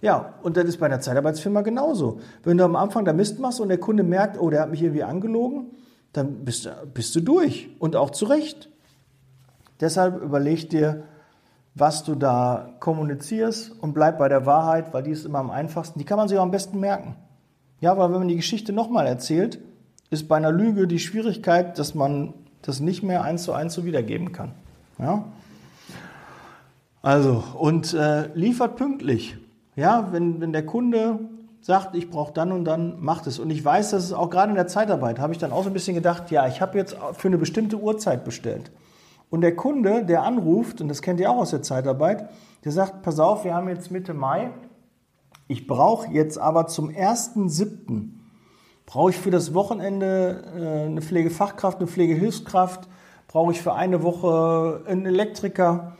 Ja, 0.00 0.34
und 0.42 0.56
das 0.56 0.64
ist 0.64 0.78
bei 0.78 0.86
einer 0.86 1.00
Zeitarbeitsfirma 1.00 1.60
genauso. 1.60 2.20
Wenn 2.44 2.56
du 2.56 2.64
am 2.64 2.76
Anfang 2.76 3.04
da 3.04 3.12
Mist 3.12 3.38
machst 3.38 3.60
und 3.60 3.68
der 3.68 3.78
Kunde 3.78 4.04
merkt, 4.04 4.40
oh, 4.40 4.48
der 4.48 4.62
hat 4.62 4.70
mich 4.70 4.82
irgendwie 4.82 5.02
angelogen, 5.02 5.72
dann 6.14 6.46
bist, 6.46 6.70
bist 6.94 7.14
du 7.14 7.20
durch 7.20 7.68
und 7.78 7.94
auch 7.94 8.10
zu 8.10 8.24
Recht. 8.24 8.70
Deshalb 9.80 10.22
überleg 10.22 10.70
dir, 10.70 11.04
was 11.74 12.04
du 12.04 12.14
da 12.14 12.70
kommunizierst 12.80 13.72
und 13.80 13.92
bleib 13.92 14.18
bei 14.18 14.28
der 14.28 14.46
Wahrheit, 14.46 14.94
weil 14.94 15.02
die 15.02 15.10
ist 15.10 15.26
immer 15.26 15.38
am 15.38 15.50
einfachsten. 15.50 15.98
Die 15.98 16.04
kann 16.04 16.16
man 16.16 16.28
sich 16.28 16.38
auch 16.38 16.42
am 16.42 16.50
besten 16.50 16.80
merken. 16.80 17.16
Ja, 17.80 17.98
weil 17.98 18.10
wenn 18.10 18.20
man 18.20 18.28
die 18.28 18.36
Geschichte 18.36 18.72
nochmal 18.72 19.06
erzählt, 19.06 19.58
ist 20.10 20.28
bei 20.28 20.36
einer 20.36 20.52
Lüge 20.52 20.86
die 20.86 20.98
Schwierigkeit, 20.98 21.78
dass 21.78 21.94
man 21.94 22.32
das 22.62 22.80
nicht 22.80 23.02
mehr 23.02 23.22
eins 23.22 23.42
zu 23.42 23.52
eins 23.52 23.74
so 23.74 23.84
wiedergeben 23.84 24.32
kann. 24.32 24.52
Ja? 24.98 25.24
Also, 27.02 27.44
und 27.58 27.92
äh, 27.92 28.28
liefert 28.34 28.76
pünktlich. 28.76 29.36
Ja, 29.76 30.08
wenn, 30.10 30.40
wenn 30.40 30.52
der 30.52 30.64
Kunde 30.64 31.18
sagt, 31.60 31.94
ich 31.94 32.10
brauche 32.10 32.32
dann 32.32 32.52
und 32.52 32.64
dann, 32.64 33.00
macht 33.00 33.26
es. 33.26 33.38
Und 33.38 33.50
ich 33.50 33.64
weiß, 33.64 33.90
dass 33.90 34.04
es 34.04 34.12
auch 34.12 34.30
gerade 34.30 34.50
in 34.50 34.56
der 34.56 34.68
Zeitarbeit, 34.68 35.18
habe 35.18 35.32
ich 35.32 35.38
dann 35.38 35.52
auch 35.52 35.64
so 35.64 35.70
ein 35.70 35.72
bisschen 35.72 35.94
gedacht, 35.94 36.30
ja, 36.30 36.46
ich 36.46 36.60
habe 36.60 36.78
jetzt 36.78 36.96
für 37.12 37.28
eine 37.28 37.38
bestimmte 37.38 37.78
Uhrzeit 37.78 38.24
bestellt. 38.24 38.70
Und 39.30 39.40
der 39.40 39.56
Kunde, 39.56 40.04
der 40.04 40.22
anruft, 40.22 40.80
und 40.80 40.88
das 40.88 41.02
kennt 41.02 41.20
ihr 41.20 41.30
auch 41.30 41.38
aus 41.38 41.50
der 41.50 41.62
Zeitarbeit, 41.62 42.28
der 42.64 42.72
sagt, 42.72 43.02
pass 43.02 43.18
auf, 43.18 43.44
wir 43.44 43.54
haben 43.54 43.68
jetzt 43.68 43.90
Mitte 43.90 44.14
Mai, 44.14 44.50
ich 45.48 45.66
brauche 45.66 46.10
jetzt 46.12 46.38
aber 46.38 46.66
zum 46.66 46.88
1.7., 46.88 48.10
brauche 48.84 49.10
ich 49.10 49.18
für 49.18 49.30
das 49.30 49.52
Wochenende 49.52 50.44
äh, 50.56 50.86
eine 50.86 51.02
Pflegefachkraft, 51.02 51.78
eine 51.78 51.88
Pflegehilfskraft, 51.88 52.88
brauche 53.28 53.52
ich 53.52 53.60
für 53.60 53.74
eine 53.74 54.02
Woche 54.02 54.82
einen 54.86 55.06
Elektriker. 55.06 55.96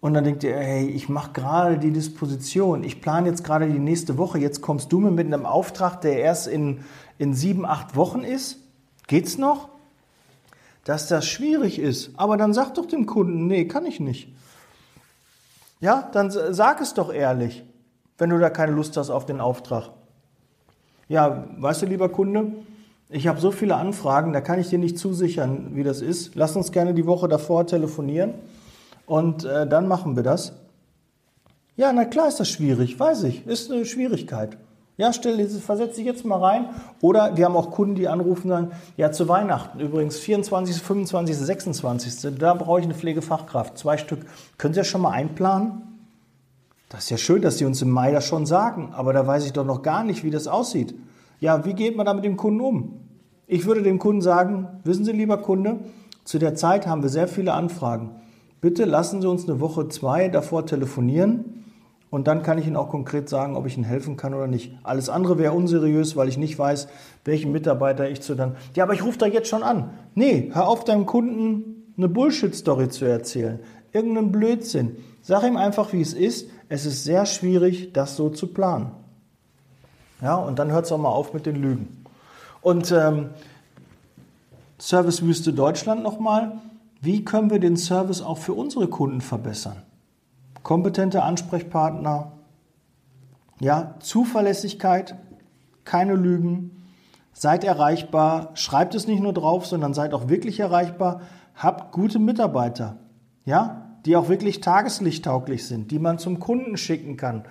Und 0.00 0.14
dann 0.14 0.24
denkt 0.24 0.42
ihr, 0.44 0.56
hey, 0.56 0.86
ich 0.86 1.08
mache 1.08 1.32
gerade 1.32 1.78
die 1.78 1.90
Disposition, 1.90 2.84
ich 2.84 3.00
plane 3.00 3.28
jetzt 3.28 3.44
gerade 3.44 3.66
die 3.70 3.78
nächste 3.78 4.18
Woche, 4.18 4.38
jetzt 4.38 4.60
kommst 4.60 4.92
du 4.92 5.00
mir 5.00 5.10
mit 5.10 5.26
einem 5.26 5.46
Auftrag, 5.46 6.00
der 6.02 6.18
erst 6.18 6.46
in, 6.46 6.80
in 7.16 7.32
sieben, 7.32 7.64
acht 7.64 7.96
Wochen 7.96 8.20
ist. 8.20 8.58
Geht's 9.06 9.38
noch? 9.38 9.68
Dass 10.84 11.08
das 11.08 11.26
schwierig 11.26 11.78
ist. 11.78 12.10
Aber 12.16 12.36
dann 12.36 12.52
sag 12.52 12.74
doch 12.74 12.86
dem 12.86 13.06
Kunden, 13.06 13.46
nee, 13.46 13.66
kann 13.66 13.86
ich 13.86 14.00
nicht. 14.00 14.28
Ja, 15.80 16.08
dann 16.12 16.30
sag 16.30 16.80
es 16.80 16.94
doch 16.94 17.12
ehrlich, 17.12 17.64
wenn 18.18 18.30
du 18.30 18.38
da 18.38 18.50
keine 18.50 18.72
Lust 18.72 18.96
hast 18.96 19.10
auf 19.10 19.26
den 19.26 19.40
Auftrag. 19.40 19.90
Ja, 21.08 21.44
weißt 21.58 21.82
du, 21.82 21.86
lieber 21.86 22.08
Kunde, 22.08 22.52
ich 23.10 23.26
habe 23.26 23.40
so 23.40 23.50
viele 23.50 23.76
Anfragen, 23.76 24.32
da 24.32 24.40
kann 24.40 24.58
ich 24.58 24.68
dir 24.68 24.78
nicht 24.78 24.98
zusichern, 24.98 25.70
wie 25.74 25.82
das 25.82 26.00
ist. 26.00 26.34
Lass 26.34 26.56
uns 26.56 26.72
gerne 26.72 26.94
die 26.94 27.06
Woche 27.06 27.28
davor 27.28 27.66
telefonieren 27.66 28.34
und 29.06 29.44
äh, 29.44 29.66
dann 29.66 29.88
machen 29.88 30.16
wir 30.16 30.22
das. 30.22 30.52
Ja, 31.76 31.92
na 31.92 32.04
klar 32.04 32.28
ist 32.28 32.40
das 32.40 32.48
schwierig, 32.48 32.98
weiß 32.98 33.24
ich, 33.24 33.46
ist 33.46 33.70
eine 33.70 33.84
Schwierigkeit. 33.84 34.56
Ja, 34.96 35.12
stell, 35.12 35.44
versetz 35.48 35.96
dich 35.96 36.04
jetzt 36.04 36.24
mal 36.24 36.38
rein. 36.38 36.68
Oder 37.00 37.36
wir 37.36 37.46
haben 37.46 37.56
auch 37.56 37.72
Kunden, 37.72 37.96
die 37.96 38.06
anrufen 38.06 38.50
und 38.50 38.56
sagen, 38.56 38.70
ja, 38.96 39.10
zu 39.10 39.28
Weihnachten, 39.28 39.80
übrigens 39.80 40.18
24., 40.18 40.80
25., 40.80 41.36
26., 41.36 42.38
da 42.38 42.54
brauche 42.54 42.78
ich 42.78 42.84
eine 42.84 42.94
Pflegefachkraft, 42.94 43.76
zwei 43.76 43.96
Stück. 43.96 44.20
Können 44.56 44.72
Sie 44.72 44.80
das 44.80 44.86
schon 44.86 45.00
mal 45.00 45.10
einplanen? 45.10 45.82
Das 46.90 47.04
ist 47.04 47.10
ja 47.10 47.16
schön, 47.16 47.42
dass 47.42 47.58
Sie 47.58 47.64
uns 47.64 47.82
im 47.82 47.90
Mai 47.90 48.12
das 48.12 48.24
schon 48.24 48.46
sagen, 48.46 48.92
aber 48.94 49.12
da 49.12 49.26
weiß 49.26 49.44
ich 49.46 49.52
doch 49.52 49.64
noch 49.64 49.82
gar 49.82 50.04
nicht, 50.04 50.22
wie 50.22 50.30
das 50.30 50.46
aussieht. 50.46 50.94
Ja, 51.40 51.64
wie 51.64 51.74
geht 51.74 51.96
man 51.96 52.06
da 52.06 52.14
mit 52.14 52.24
dem 52.24 52.36
Kunden 52.36 52.60
um? 52.60 53.00
Ich 53.48 53.66
würde 53.66 53.82
dem 53.82 53.98
Kunden 53.98 54.22
sagen, 54.22 54.68
wissen 54.84 55.04
Sie, 55.04 55.10
lieber 55.10 55.38
Kunde, 55.38 55.80
zu 56.22 56.38
der 56.38 56.54
Zeit 56.54 56.86
haben 56.86 57.02
wir 57.02 57.10
sehr 57.10 57.26
viele 57.26 57.52
Anfragen. 57.52 58.12
Bitte 58.60 58.84
lassen 58.84 59.20
Sie 59.20 59.28
uns 59.28 59.48
eine 59.48 59.60
Woche, 59.60 59.88
zwei 59.88 60.28
davor 60.28 60.66
telefonieren 60.66 61.63
und 62.14 62.28
dann 62.28 62.44
kann 62.44 62.58
ich 62.58 62.66
Ihnen 62.68 62.76
auch 62.76 62.90
konkret 62.90 63.28
sagen, 63.28 63.56
ob 63.56 63.66
ich 63.66 63.76
Ihnen 63.76 63.82
helfen 63.82 64.16
kann 64.16 64.34
oder 64.34 64.46
nicht. 64.46 64.72
Alles 64.84 65.08
andere 65.08 65.36
wäre 65.36 65.52
unseriös, 65.52 66.14
weil 66.14 66.28
ich 66.28 66.38
nicht 66.38 66.56
weiß, 66.56 66.86
welchen 67.24 67.50
Mitarbeiter 67.50 68.08
ich 68.08 68.20
zu 68.20 68.36
dann. 68.36 68.54
Ja, 68.74 68.84
aber 68.84 68.94
ich 68.94 69.02
rufe 69.02 69.18
da 69.18 69.26
jetzt 69.26 69.48
schon 69.48 69.64
an. 69.64 69.90
Nee, 70.14 70.52
hör 70.54 70.68
auf 70.68 70.84
deinem 70.84 71.06
Kunden 71.06 71.92
eine 71.96 72.08
Bullshit-Story 72.08 72.88
zu 72.88 73.04
erzählen. 73.04 73.58
Irgendeinen 73.90 74.30
Blödsinn. 74.30 74.94
Sag 75.22 75.42
ihm 75.42 75.56
einfach, 75.56 75.92
wie 75.92 76.00
es 76.00 76.14
ist. 76.14 76.48
Es 76.68 76.86
ist 76.86 77.02
sehr 77.02 77.26
schwierig, 77.26 77.92
das 77.92 78.14
so 78.14 78.30
zu 78.30 78.46
planen. 78.46 78.92
Ja, 80.22 80.36
und 80.36 80.60
dann 80.60 80.70
hört 80.70 80.84
es 80.84 80.92
auch 80.92 80.98
mal 80.98 81.08
auf 81.08 81.34
mit 81.34 81.46
den 81.46 81.56
Lügen. 81.56 82.04
Und 82.62 82.92
ähm, 82.92 83.30
Servicewüste 84.78 85.52
Deutschland 85.52 86.04
nochmal. 86.04 86.60
Wie 87.00 87.24
können 87.24 87.50
wir 87.50 87.58
den 87.58 87.76
Service 87.76 88.22
auch 88.22 88.38
für 88.38 88.52
unsere 88.52 88.86
Kunden 88.86 89.20
verbessern? 89.20 89.82
Kompetente 90.64 91.22
Ansprechpartner, 91.22 92.32
ja, 93.60 93.94
Zuverlässigkeit, 94.00 95.14
keine 95.84 96.14
Lügen, 96.14 96.82
seid 97.32 97.62
erreichbar, 97.62 98.50
schreibt 98.54 98.96
es 98.96 99.06
nicht 99.06 99.22
nur 99.22 99.32
drauf, 99.32 99.66
sondern 99.66 99.94
seid 99.94 100.12
auch 100.14 100.28
wirklich 100.28 100.58
erreichbar, 100.58 101.20
habt 101.54 101.92
gute 101.92 102.18
Mitarbeiter, 102.18 102.96
ja, 103.44 103.90
die 104.06 104.16
auch 104.16 104.28
wirklich 104.28 104.60
tageslichttauglich 104.60 105.66
sind, 105.66 105.90
die 105.90 105.98
man 105.98 106.18
zum 106.18 106.40
Kunden 106.40 106.76
schicken 106.76 107.16
kann. 107.16 107.44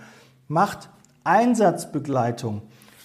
Macht 0.47 0.89
Einsatzbegleitung. 1.23 2.63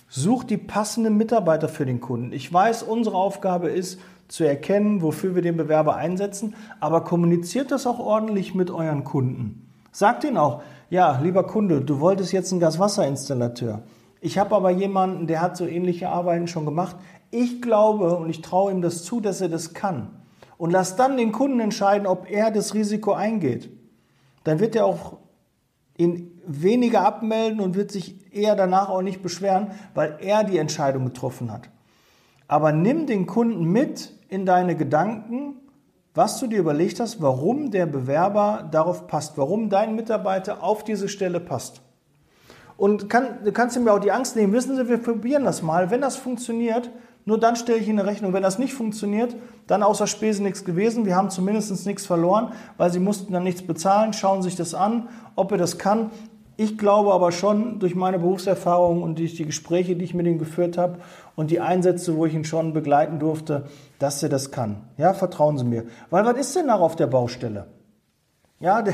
Sucht 0.09 0.51
die 0.51 0.57
passenden 0.57 1.17
Mitarbeiter 1.17 1.69
für 1.69 1.87
den 1.87 2.01
Kunden. 2.01 2.33
Ich 2.33 2.53
weiß, 2.53 2.83
unsere 2.83 3.17
Aufgabe 3.17 3.69
ist, 3.69 4.01
zu 4.27 4.45
erkennen, 4.45 5.01
wofür 5.01 5.35
wir 5.35 5.43
den 5.43 5.57
Bewerber 5.57 5.97
einsetzen, 5.97 6.55
aber 6.81 7.05
kommuniziert 7.05 7.71
das 7.71 7.87
auch 7.87 7.99
ordentlich 7.99 8.55
mit 8.55 8.71
euren 8.71 9.05
Kunden. 9.05 9.68
Sagt 9.93 10.25
ihnen 10.25 10.37
auch, 10.37 10.63
ja, 10.91 11.19
lieber 11.21 11.45
Kunde, 11.45 11.81
du 11.81 12.01
wolltest 12.01 12.33
jetzt 12.33 12.53
einen 12.53 12.61
Gaswasserinstallateur. 12.61 13.83
Ich 14.21 14.39
habe 14.39 14.55
aber 14.55 14.71
jemanden, 14.71 15.27
der 15.27 15.41
hat 15.41 15.57
so 15.57 15.67
ähnliche 15.67 16.09
Arbeiten 16.09 16.49
schon 16.49 16.65
gemacht. 16.65 16.97
Ich 17.31 17.61
glaube 17.63 18.17
und 18.17 18.31
ich 18.31 18.43
traue 18.43 18.73
ihm 18.73 18.83
das 18.83 19.05
zu, 19.05 19.21
dass 19.21 19.41
er 19.41 19.49
das 19.49 19.75
kann. 19.75 20.11
und 20.59 20.73
lass 20.73 20.97
dann 20.97 21.17
den 21.17 21.33
Kunden 21.33 21.61
entscheiden, 21.61 22.07
ob 22.07 22.29
er 22.31 22.51
das 22.51 22.75
Risiko 22.75 23.13
eingeht. 23.13 23.71
Dann 24.45 24.61
wird 24.61 24.77
er 24.77 24.85
auch 24.85 25.17
ihn 25.97 26.41
weniger 26.47 27.07
abmelden 27.07 27.61
und 27.61 27.75
wird 27.75 27.91
sich 27.91 28.35
eher 28.35 28.57
danach 28.57 28.89
auch 28.89 29.03
nicht 29.03 29.23
beschweren, 29.23 29.69
weil 29.95 30.19
er 30.21 30.45
die 30.45 30.59
Entscheidung 30.59 31.05
getroffen 31.05 31.53
hat. 31.53 31.71
Aber 32.47 32.73
nimm 32.73 33.07
den 33.07 33.27
Kunden 33.27 33.65
mit 33.65 34.13
in 34.29 34.47
deine 34.47 34.77
Gedanken, 34.77 35.57
was 36.15 36.41
du 36.41 36.47
dir 36.47 36.59
überlegt 36.59 37.01
hast, 37.01 37.23
warum 37.23 37.71
der 37.71 37.87
Bewerber 37.87 38.69
darauf 38.71 39.07
passt, 39.07 39.39
warum 39.39 39.71
dein 39.71 39.95
Mitarbeiter 39.95 40.63
auf 40.63 40.85
diese 40.85 41.09
Stelle 41.09 41.41
passt. 41.41 41.83
Und 42.77 43.11
kann, 43.11 43.45
du 43.45 43.53
kannst 43.53 43.77
ihm 43.77 43.89
auch 43.89 43.99
die 43.99 44.13
Angst 44.13 44.37
nehmen, 44.37 44.53
wissen 44.53 44.77
Sie, 44.77 44.89
wir 44.89 44.99
probieren 44.99 45.45
das 45.45 45.63
mal. 45.63 45.91
Wenn 45.91 46.01
das 46.01 46.17
funktioniert, 46.17 46.91
nur 47.25 47.39
dann 47.39 47.57
stelle 47.57 47.79
ich 47.79 47.89
Ihnen 47.89 47.99
eine 47.99 48.09
Rechnung. 48.09 48.33
Wenn 48.33 48.43
das 48.43 48.59
nicht 48.59 48.73
funktioniert, 48.73 49.37
dann 49.67 49.83
außer 49.83 50.07
Spesen 50.07 50.45
nichts 50.45 50.65
gewesen. 50.65 51.05
Wir 51.05 51.17
haben 51.17 51.29
zumindest 51.29 51.87
nichts 51.87 52.07
verloren, 52.07 52.53
weil 52.79 52.91
Sie 52.91 53.01
mussten 53.01 53.33
dann 53.33 53.43
nichts 53.43 53.63
bezahlen. 53.63 54.13
Schauen 54.13 54.43
sich 54.43 54.57
das 54.57 54.75
an, 54.75 55.09
ob 55.35 55.53
er 55.53 55.59
das 55.59 55.77
kann. 55.77 56.11
Ich 56.61 56.77
glaube 56.77 57.15
aber 57.15 57.31
schon 57.31 57.79
durch 57.79 57.95
meine 57.95 58.19
Berufserfahrung 58.19 59.05
und 59.05 59.21
durch 59.21 59.37
die 59.37 59.45
Gespräche, 59.45 59.95
die 59.95 60.05
ich 60.05 60.13
mit 60.13 60.27
ihm 60.27 60.41
geführt 60.41 60.77
habe 60.77 60.99
und 61.37 61.53
die 61.53 61.61
Einsätze, 61.61 62.17
wo 62.17 62.27
ich 62.27 62.35
ihn 62.35 62.43
schon 62.43 62.73
begleiten 62.73 63.21
durfte, 63.21 63.67
dass 64.01 64.21
er 64.25 64.29
das 64.29 64.51
kann. 64.51 64.83
Ja, 64.97 65.15
vertrauen 65.15 65.57
Sie 65.57 65.63
mir. 65.63 65.85
Weil 66.11 66.25
was 66.25 66.37
ist 66.37 66.57
denn 66.57 66.67
da 66.67 66.75
auf 66.75 66.97
der 66.97 67.07
Baustelle? 67.07 67.69
Ja, 68.59 68.83
der, 68.83 68.93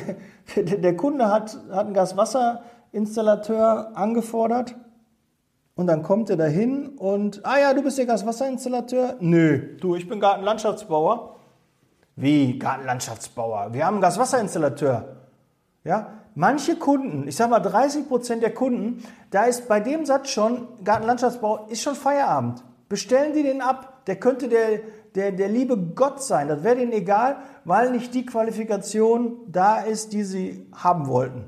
der, 0.57 0.77
der 0.77 0.95
Kunde 0.95 1.33
hat, 1.33 1.59
hat 1.71 1.87
einen 1.87 1.95
Gaswasserinstallateur 1.95 3.97
angefordert 3.97 4.77
und 5.75 5.87
dann 5.87 6.03
kommt 6.03 6.29
er 6.29 6.37
dahin 6.37 6.89
und, 6.99 7.47
ah 7.47 7.59
ja, 7.59 7.73
du 7.73 7.83
bist 7.83 7.97
der 7.97 8.05
Gaswasserinstallateur? 8.05 9.17
Nö, 9.21 9.79
du, 9.81 9.95
ich 9.95 10.07
bin 10.07 10.21
Gartenlandschaftsbauer. 10.21 11.37
Wie 12.15 12.59
Gartenlandschaftsbauer? 12.59 13.73
Wir 13.73 13.87
haben 13.87 13.95
einen 13.95 14.03
Gaswasserinstallateur. 14.03 15.17
Ja, 15.83 16.24
manche 16.35 16.77
Kunden, 16.77 17.29
ich 17.29 17.37
sag 17.37 17.51
mal 17.51 17.61
30 17.61 18.09
Prozent 18.09 18.43
der 18.43 18.55
Kunden, 18.55 19.03
da 19.31 19.45
ist 19.45 19.69
bei 19.69 19.81
dem 19.81 20.05
Satz 20.05 20.31
schon, 20.31 20.69
Gartenlandschaftsbau 20.85 21.67
ist 21.69 21.83
schon 21.83 21.95
Feierabend. 21.95 22.63
Bestellen 22.89 23.33
die 23.33 23.43
den 23.43 23.63
ab, 23.63 24.05
der 24.07 24.17
könnte 24.17 24.49
der, 24.49 24.81
der, 25.15 25.33
der 25.33 25.49
liebe 25.49 25.77
Gott 25.77 26.23
sein. 26.23 26.49
Das 26.49 26.63
wäre 26.63 26.77
denen 26.77 26.93
egal, 26.93 27.37
weil 27.65 27.91
nicht 27.91 28.15
die 28.15 28.27
Qualifikation 28.27 29.39
da 29.47 29.81
ist, 29.81 30.13
die 30.13 30.25
sie 30.25 30.67
haben 30.75 31.07
wollten. 31.07 31.45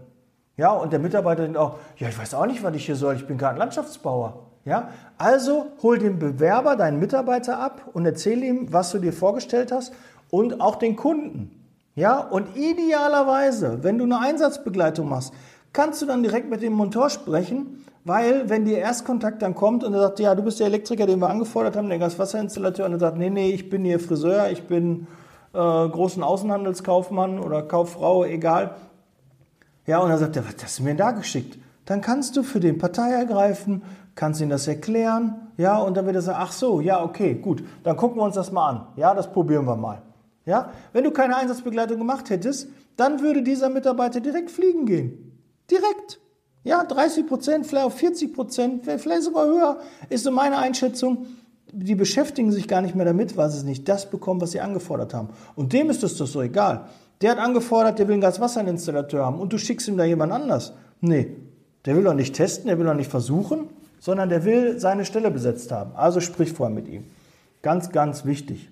Ja, 0.56 0.70
und 0.70 0.92
der 0.92 1.00
Mitarbeiter 1.00 1.42
denkt 1.42 1.58
auch, 1.58 1.78
ja, 1.98 2.08
ich 2.08 2.18
weiß 2.18 2.34
auch 2.34 2.46
nicht, 2.46 2.62
was 2.62 2.74
ich 2.74 2.86
hier 2.86 2.96
soll, 2.96 3.16
ich 3.16 3.26
bin 3.26 3.36
gerade 3.36 3.58
Landschaftsbauer. 3.58 4.46
Ja, 4.64 4.88
also 5.16 5.66
hol 5.82 5.98
den 5.98 6.18
Bewerber, 6.18 6.74
deinen 6.74 6.98
Mitarbeiter 6.98 7.60
ab 7.60 7.82
und 7.92 8.04
erzähl 8.04 8.42
ihm, 8.42 8.72
was 8.72 8.90
du 8.90 8.98
dir 8.98 9.12
vorgestellt 9.12 9.70
hast 9.70 9.92
und 10.28 10.60
auch 10.60 10.76
den 10.76 10.96
Kunden. 10.96 11.55
Ja, 11.96 12.20
und 12.20 12.56
idealerweise, 12.56 13.82
wenn 13.82 13.96
du 13.96 14.04
eine 14.04 14.20
Einsatzbegleitung 14.20 15.08
machst, 15.08 15.32
kannst 15.72 16.02
du 16.02 16.06
dann 16.06 16.22
direkt 16.22 16.50
mit 16.50 16.60
dem 16.60 16.74
Monteur 16.74 17.08
sprechen, 17.08 17.84
weil 18.04 18.50
wenn 18.50 18.66
der 18.66 18.78
Erstkontakt 18.78 19.40
dann 19.40 19.54
kommt 19.54 19.82
und 19.82 19.94
er 19.94 20.00
sagt, 20.00 20.20
ja, 20.20 20.34
du 20.34 20.42
bist 20.42 20.60
der 20.60 20.66
Elektriker, 20.66 21.06
den 21.06 21.20
wir 21.20 21.30
angefordert 21.30 21.74
haben, 21.74 21.88
der 21.88 21.98
Gaswasserinstallateur, 21.98 22.84
und 22.84 22.92
er 22.92 22.98
sagt, 22.98 23.16
nee, 23.16 23.30
nee, 23.30 23.48
ich 23.48 23.70
bin 23.70 23.82
hier 23.82 23.98
Friseur, 23.98 24.50
ich 24.50 24.64
bin 24.64 25.06
äh, 25.54 25.56
großen 25.56 26.22
Außenhandelskaufmann 26.22 27.40
oder 27.40 27.62
Kauffrau, 27.62 28.24
egal, 28.24 28.76
ja, 29.86 29.98
und 29.98 30.10
dann 30.10 30.18
sagt 30.18 30.36
er, 30.36 30.44
was 30.46 30.62
hast 30.62 30.80
du 30.80 30.82
mir 30.82 30.96
da 30.96 31.12
geschickt? 31.12 31.58
Dann 31.86 32.02
kannst 32.02 32.36
du 32.36 32.42
für 32.42 32.60
den 32.60 32.76
Partei 32.76 33.12
ergreifen, 33.12 33.82
kannst 34.14 34.42
ihm 34.42 34.50
das 34.50 34.68
erklären, 34.68 35.48
ja, 35.56 35.78
und 35.78 35.96
dann 35.96 36.04
wird 36.04 36.16
er 36.16 36.22
sagen, 36.22 36.38
ach 36.42 36.52
so, 36.52 36.82
ja, 36.82 37.02
okay, 37.02 37.36
gut, 37.36 37.64
dann 37.84 37.96
gucken 37.96 38.18
wir 38.18 38.24
uns 38.24 38.34
das 38.34 38.52
mal 38.52 38.68
an, 38.68 38.86
ja, 38.96 39.14
das 39.14 39.32
probieren 39.32 39.64
wir 39.64 39.76
mal. 39.76 40.02
Ja, 40.46 40.72
wenn 40.92 41.04
du 41.04 41.10
keine 41.10 41.36
Einsatzbegleitung 41.36 41.98
gemacht 41.98 42.30
hättest, 42.30 42.68
dann 42.96 43.20
würde 43.20 43.42
dieser 43.42 43.68
Mitarbeiter 43.68 44.20
direkt 44.20 44.50
fliegen 44.50 44.86
gehen. 44.86 45.38
Direkt. 45.70 46.20
Ja, 46.62 46.84
30 46.84 47.26
Prozent, 47.26 47.66
vielleicht 47.66 47.86
auch 47.86 47.92
40 47.92 48.32
Prozent, 48.32 48.84
vielleicht 48.84 49.22
sogar 49.22 49.46
höher, 49.46 49.78
ist 50.08 50.24
so 50.24 50.30
meine 50.30 50.58
Einschätzung. 50.58 51.26
Die 51.72 51.94
beschäftigen 51.94 52.52
sich 52.52 52.68
gar 52.68 52.80
nicht 52.80 52.94
mehr 52.94 53.04
damit, 53.04 53.36
weil 53.36 53.50
sie 53.50 53.64
nicht 53.66 53.88
das 53.88 54.08
bekommen, 54.08 54.40
was 54.40 54.52
sie 54.52 54.60
angefordert 54.60 55.14
haben. 55.14 55.28
Und 55.56 55.72
dem 55.72 55.90
ist 55.90 56.02
es 56.02 56.16
doch 56.16 56.26
so 56.26 56.40
egal. 56.40 56.86
Der 57.20 57.32
hat 57.32 57.38
angefordert, 57.38 57.98
der 57.98 58.08
will 58.08 58.14
einen 58.14 58.22
Gaswasserinstallateur 58.22 59.24
haben 59.24 59.40
und 59.40 59.52
du 59.52 59.58
schickst 59.58 59.88
ihm 59.88 59.96
da 59.96 60.04
jemand 60.04 60.32
anders. 60.32 60.72
Nee, 61.00 61.36
der 61.84 61.96
will 61.96 62.04
doch 62.04 62.14
nicht 62.14 62.34
testen, 62.34 62.66
der 62.66 62.78
will 62.78 62.86
doch 62.86 62.94
nicht 62.94 63.10
versuchen, 63.10 63.68
sondern 63.98 64.28
der 64.28 64.44
will 64.44 64.78
seine 64.78 65.04
Stelle 65.04 65.30
besetzt 65.30 65.72
haben. 65.72 65.92
Also 65.96 66.20
sprich 66.20 66.52
vorher 66.52 66.74
mit 66.74 66.88
ihm. 66.88 67.04
Ganz, 67.62 67.90
ganz 67.90 68.24
wichtig. 68.24 68.70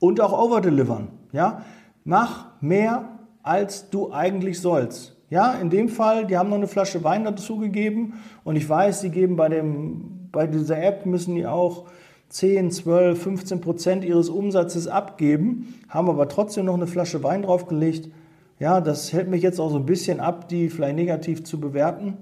Und 0.00 0.20
auch 0.20 0.32
overdelivern. 0.32 1.08
Ja? 1.32 1.62
Mach 2.04 2.60
mehr, 2.60 3.20
als 3.42 3.90
du 3.90 4.12
eigentlich 4.12 4.60
sollst. 4.60 5.16
Ja, 5.30 5.52
in 5.52 5.70
dem 5.70 5.88
Fall, 5.88 6.26
die 6.26 6.36
haben 6.36 6.50
noch 6.50 6.56
eine 6.56 6.66
Flasche 6.66 7.04
Wein 7.04 7.22
dazu 7.22 7.56
gegeben 7.58 8.14
und 8.42 8.56
ich 8.56 8.68
weiß, 8.68 9.00
sie 9.00 9.10
geben 9.10 9.36
bei, 9.36 9.48
dem, 9.48 10.28
bei 10.32 10.48
dieser 10.48 10.82
App, 10.82 11.06
müssen 11.06 11.36
die 11.36 11.46
auch 11.46 11.86
10, 12.30 12.72
12, 12.72 13.22
15 13.22 13.60
Prozent 13.60 14.04
ihres 14.04 14.28
Umsatzes 14.28 14.88
abgeben, 14.88 15.74
haben 15.88 16.08
aber 16.08 16.28
trotzdem 16.28 16.64
noch 16.64 16.74
eine 16.74 16.88
Flasche 16.88 17.22
Wein 17.22 17.42
draufgelegt. 17.42 18.10
Ja, 18.58 18.80
das 18.80 19.12
hält 19.12 19.28
mich 19.28 19.42
jetzt 19.42 19.60
auch 19.60 19.70
so 19.70 19.76
ein 19.76 19.86
bisschen 19.86 20.18
ab, 20.18 20.48
die 20.48 20.68
vielleicht 20.68 20.96
negativ 20.96 21.44
zu 21.44 21.60
bewerten. 21.60 22.16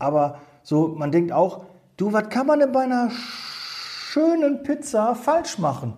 Aber 0.00 0.40
so, 0.62 0.88
man 0.88 1.12
denkt 1.12 1.32
auch, 1.32 1.64
du, 1.96 2.12
was 2.12 2.28
kann 2.28 2.48
man 2.48 2.58
denn 2.58 2.72
bei 2.72 2.82
einer 2.82 3.10
schönen 3.10 4.64
Pizza 4.64 5.14
falsch 5.14 5.58
machen? 5.58 5.94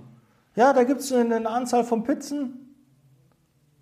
Ja, 0.56 0.72
da 0.72 0.84
gibt 0.84 1.00
es 1.00 1.12
eine 1.12 1.48
Anzahl 1.48 1.84
von 1.84 2.02
Pizzen 2.02 2.74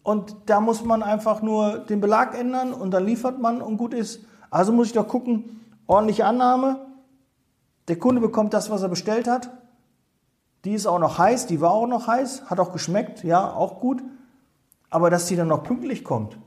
und 0.03 0.37
da 0.47 0.61
muss 0.61 0.85
man 0.85 1.03
einfach 1.03 1.43
nur 1.43 1.79
den 1.79 2.01
Belag 2.01 2.39
ändern 2.39 2.73
und 2.73 2.91
dann 2.93 3.05
liefert 3.05 3.41
man 3.41 3.63
und 3.63 3.77
gut 3.79 3.95
ist. 3.95 4.25
Also 4.51 4.73
muss 4.73 4.89
ich 4.89 4.93
doch 4.93 5.09
gucken, 5.09 5.61
ordentliche 5.87 6.27
Annahme, 6.27 6.87
der 7.89 7.99
Kunde 7.99 8.21
bekommt 8.21 8.53
das, 8.55 8.71
was 8.71 8.83
er 8.83 8.89
bestellt 8.89 9.29
hat. 9.29 9.51
Die 10.65 10.75
ist 10.75 10.87
auch 10.87 10.99
noch 10.99 11.19
heiß, 11.19 11.47
die 11.47 11.61
war 11.61 11.71
auch 11.71 11.87
noch 11.87 12.07
heiß, 12.07 12.51
hat 12.51 12.61
auch 12.61 12.73
geschmeckt, 12.73 13.25
ja, 13.25 13.53
auch 13.53 13.81
gut. 13.81 14.03
Aber 14.91 15.09
dass 15.11 15.27
die 15.27 15.37
dann 15.37 15.49
noch 15.49 15.63
pünktlich 15.63 16.05
kommt, 16.05 16.39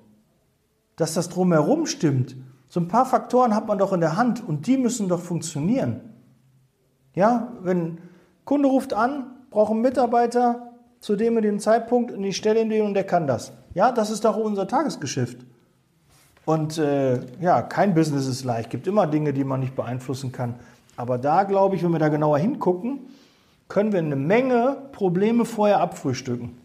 dass 0.95 1.13
das 1.13 1.29
drumherum 1.29 1.85
stimmt, 1.85 2.35
so 2.67 2.79
ein 2.79 2.87
paar 2.87 3.05
Faktoren 3.05 3.53
hat 3.53 3.67
man 3.67 3.77
doch 3.77 3.91
in 3.91 3.99
der 3.99 4.15
Hand 4.15 4.47
und 4.47 4.65
die 4.67 4.77
müssen 4.77 5.09
doch 5.09 5.19
funktionieren. 5.19 6.15
Ja, 7.13 7.51
wenn 7.61 7.97
Kunde 8.45 8.69
ruft 8.69 8.93
an, 8.93 9.40
braucht 9.51 9.71
einen 9.71 9.81
Mitarbeiter 9.81 10.71
zu 10.99 11.15
dem 11.15 11.35
und 11.35 11.43
dem 11.43 11.59
Zeitpunkt 11.59 12.11
und 12.11 12.23
ich 12.23 12.35
stelle 12.35 12.61
ihn 12.61 12.69
den 12.69 12.85
und 12.85 12.93
der 12.95 13.03
kann 13.03 13.27
das. 13.27 13.51
Ja, 13.75 13.91
das 13.91 14.09
ist 14.09 14.25
doch 14.25 14.37
unser 14.37 14.67
Tagesgeschäft. 14.67 15.45
Und 16.45 16.77
äh, 16.79 17.19
ja, 17.39 17.61
kein 17.61 17.93
Business 17.93 18.25
ist 18.25 18.43
leicht. 18.43 18.67
Es 18.67 18.71
gibt 18.71 18.87
immer 18.87 19.05
Dinge, 19.05 19.33
die 19.33 19.43
man 19.43 19.59
nicht 19.59 19.75
beeinflussen 19.75 20.31
kann. 20.31 20.55
Aber 20.97 21.17
da 21.17 21.43
glaube 21.43 21.75
ich, 21.75 21.83
wenn 21.83 21.91
wir 21.91 21.99
da 21.99 22.09
genauer 22.09 22.39
hingucken, 22.39 23.01
können 23.67 23.91
wir 23.91 23.99
eine 23.99 24.15
Menge 24.15 24.77
Probleme 24.91 25.45
vorher 25.45 25.79
abfrühstücken. 25.79 26.57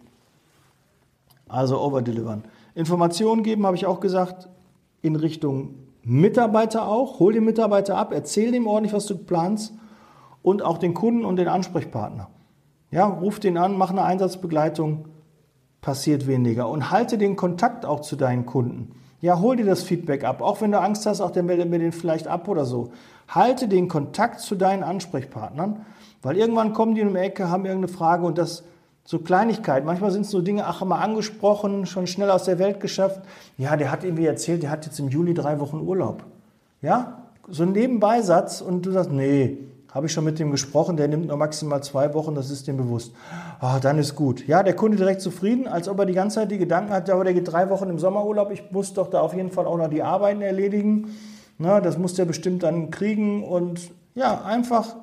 Also 1.49 1.81
overdelivern. 1.81 2.45
Informationen 2.75 3.43
geben, 3.43 3.67
habe 3.67 3.77
ich 3.77 3.87
auch 3.87 4.01
gesagt, 4.01 4.49
in 5.03 5.17
Richtung 5.17 5.75
Mitarbeiter 6.03 6.89
auch. 6.89 7.21
Hol 7.21 7.33
den 7.33 7.45
Mitarbeiter 7.45 7.97
ab, 7.97 8.13
erzähl 8.13 8.53
dem 8.53 8.67
ordentlich, 8.67 8.93
was 8.93 9.07
du 9.07 9.17
planst 9.17 9.75
und 10.43 10.63
auch 10.63 10.79
den 10.79 10.95
Kunden 10.95 11.25
und 11.25 11.37
den 11.37 11.49
Ansprechpartner. 11.49 12.29
Ja, 12.91 13.07
ruf 13.07 13.41
den 13.41 13.59
an, 13.59 13.77
mach 13.77 13.91
eine 13.91 14.03
Einsatzbegleitung, 14.05 15.07
passiert 15.81 16.27
weniger. 16.27 16.69
Und 16.69 16.91
halte 16.91 17.19
den 17.19 17.37
Kontakt 17.37 17.85
auch 17.85 18.01
zu 18.01 18.17
deinen 18.17 18.47
Kunden. 18.47 18.93
Ja, 19.21 19.41
hol 19.41 19.57
dir 19.57 19.65
das 19.65 19.83
Feedback 19.83 20.25
ab. 20.25 20.43
Auch 20.43 20.61
wenn 20.61 20.73
du 20.73 20.81
Angst 20.81 21.07
hast, 21.07 21.21
auch 21.21 21.31
der 21.31 21.43
meldet 21.43 21.71
mir 21.71 21.79
den 21.79 21.93
vielleicht 21.93 22.29
ab 22.29 22.49
oder 22.49 22.65
so. 22.65 22.91
Halte 23.29 23.67
den 23.67 23.89
Kontakt 23.89 24.41
zu 24.41 24.55
deinen 24.55 24.83
Ansprechpartnern, 24.83 25.85
weil 26.23 26.37
irgendwann 26.37 26.73
kommen 26.73 26.95
die 26.95 27.01
in 27.01 27.13
die 27.13 27.19
Ecke, 27.19 27.51
haben 27.51 27.65
irgendeine 27.65 27.93
Frage 27.93 28.25
und 28.25 28.39
das 28.39 28.63
so 29.05 29.21
Kleinigkeit. 29.21 29.85
Manchmal 29.85 30.11
sind 30.11 30.23
es 30.23 30.31
so 30.31 30.43
Dinge, 30.43 30.67
ach, 30.67 30.85
mal 30.85 31.01
angesprochen, 31.01 31.87
schon 31.87 32.07
schnell 32.07 32.31
aus 32.31 32.45
der 32.45 32.59
Welt 32.59 32.81
geschafft. 32.81 33.21
Ja, 33.57 33.77
der 33.77 33.91
hat 33.91 34.05
irgendwie 34.05 34.27
erzählt, 34.27 34.63
der 34.63 34.71
hat 34.71 34.85
jetzt 34.85 34.99
im 34.99 35.09
Juli 35.09 35.33
drei 35.33 35.61
Wochen 35.61 35.81
Urlaub. 35.81 36.25
Ja, 36.83 37.23
so 37.49 37.63
ein 37.63 37.73
Nebenbeisatz 37.73 38.61
und 38.61 38.85
du 38.85 38.91
sagst, 38.91 39.13
nee, 39.13 39.59
habe 39.97 40.09
ich 40.09 40.13
schon 40.13 40.25
mit 40.25 40.39
dem 40.39 40.51
gesprochen, 40.51 40.99
der 40.99 41.09
nimmt 41.09 41.29
nur 41.29 41.39
maximal 41.39 41.83
zwei 41.83 42.13
Wochen, 42.13 42.35
das 42.35 42.51
ist 42.51 42.67
dem 42.67 42.77
bewusst. 42.77 43.15
Ah, 43.61 43.81
dann 43.81 43.99
ist 43.99 44.15
gut. 44.15 44.47
Ja, 44.47 44.63
der 44.63 44.77
Kunde 44.77 44.99
direkt 44.99 45.23
zufrieden, 45.23 45.67
als 45.67 45.89
ob 45.89 45.99
er 45.99 46.05
die 46.05 46.13
ganze 46.13 46.35
Zeit 46.35 46.51
die 46.51 46.59
Gedanken 46.59 46.93
hat, 46.93 47.09
aber 47.09 47.25
der 47.25 47.33
geht 47.33 47.51
drei 47.51 47.71
Wochen 47.71 47.89
im 47.89 47.99
Sommerurlaub, 47.99 48.51
ich 48.51 48.71
muss 48.73 48.93
doch 48.93 49.09
da 49.09 49.23
auf 49.23 49.33
jeden 49.33 49.51
Fall 49.51 49.65
auch 49.65 49.79
noch 49.79 49.89
die 49.89 50.03
Arbeiten 50.03 50.43
erledigen. 50.43 51.17
Na, 51.57 51.81
das 51.81 51.97
muss 51.97 52.13
der 52.13 52.27
bestimmt 52.27 52.63
dann 52.63 52.91
kriegen 52.91 53.43
und 53.43 53.91
ja, 54.15 54.45
einfach 54.45 54.97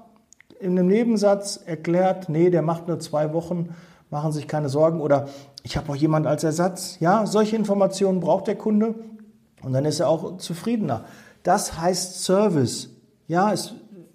in 0.59 0.77
einem 0.77 0.89
Nebensatz 0.89 1.59
erklärt, 1.65 2.29
nee, 2.29 2.51
der 2.51 2.61
macht 2.61 2.87
nur 2.87 2.99
zwei 2.99 3.33
Wochen, 3.33 3.69
machen 4.11 4.31
sich 4.31 4.47
keine 4.47 4.69
Sorgen 4.69 5.01
oder 5.01 5.27
ich 5.63 5.75
habe 5.75 5.91
auch 5.91 5.95
jemand 5.95 6.27
als 6.27 6.43
Ersatz. 6.43 6.97
Ja, 6.99 7.25
solche 7.25 7.55
Informationen 7.55 8.19
braucht 8.19 8.45
der 8.45 8.57
Kunde 8.57 8.93
und 9.63 9.73
dann 9.73 9.85
ist 9.85 10.01
er 10.01 10.07
auch 10.07 10.37
zufriedener. 10.37 11.05
Das 11.41 11.79
heißt 11.79 12.23
Service. 12.23 12.91
Ja, 13.27 13.51
es, 13.51 13.73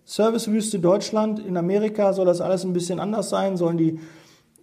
Servicewüste 0.09 0.79
Deutschland, 0.79 1.39
in 1.39 1.59
Amerika 1.59 2.15
soll 2.15 2.25
das 2.25 2.41
alles 2.41 2.65
ein 2.65 2.73
bisschen 2.73 2.99
anders 2.99 3.29
sein, 3.29 3.59
sollen 3.59 3.77
die 3.77 4.01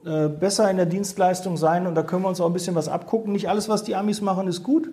äh, 0.03 0.27
besser 0.27 0.71
in 0.71 0.77
der 0.77 0.88
Dienstleistung 0.88 1.55
sein 1.55 1.86
und 1.86 1.93
da 1.93 2.01
können 2.01 2.23
wir 2.23 2.29
uns 2.29 2.41
auch 2.41 2.47
ein 2.47 2.53
bisschen 2.53 2.73
was 2.73 2.88
abgucken. 2.88 3.31
Nicht 3.31 3.47
alles, 3.47 3.69
was 3.69 3.84
die 3.84 3.95
Amis 3.95 4.21
machen, 4.21 4.47
ist 4.47 4.63
gut. 4.63 4.89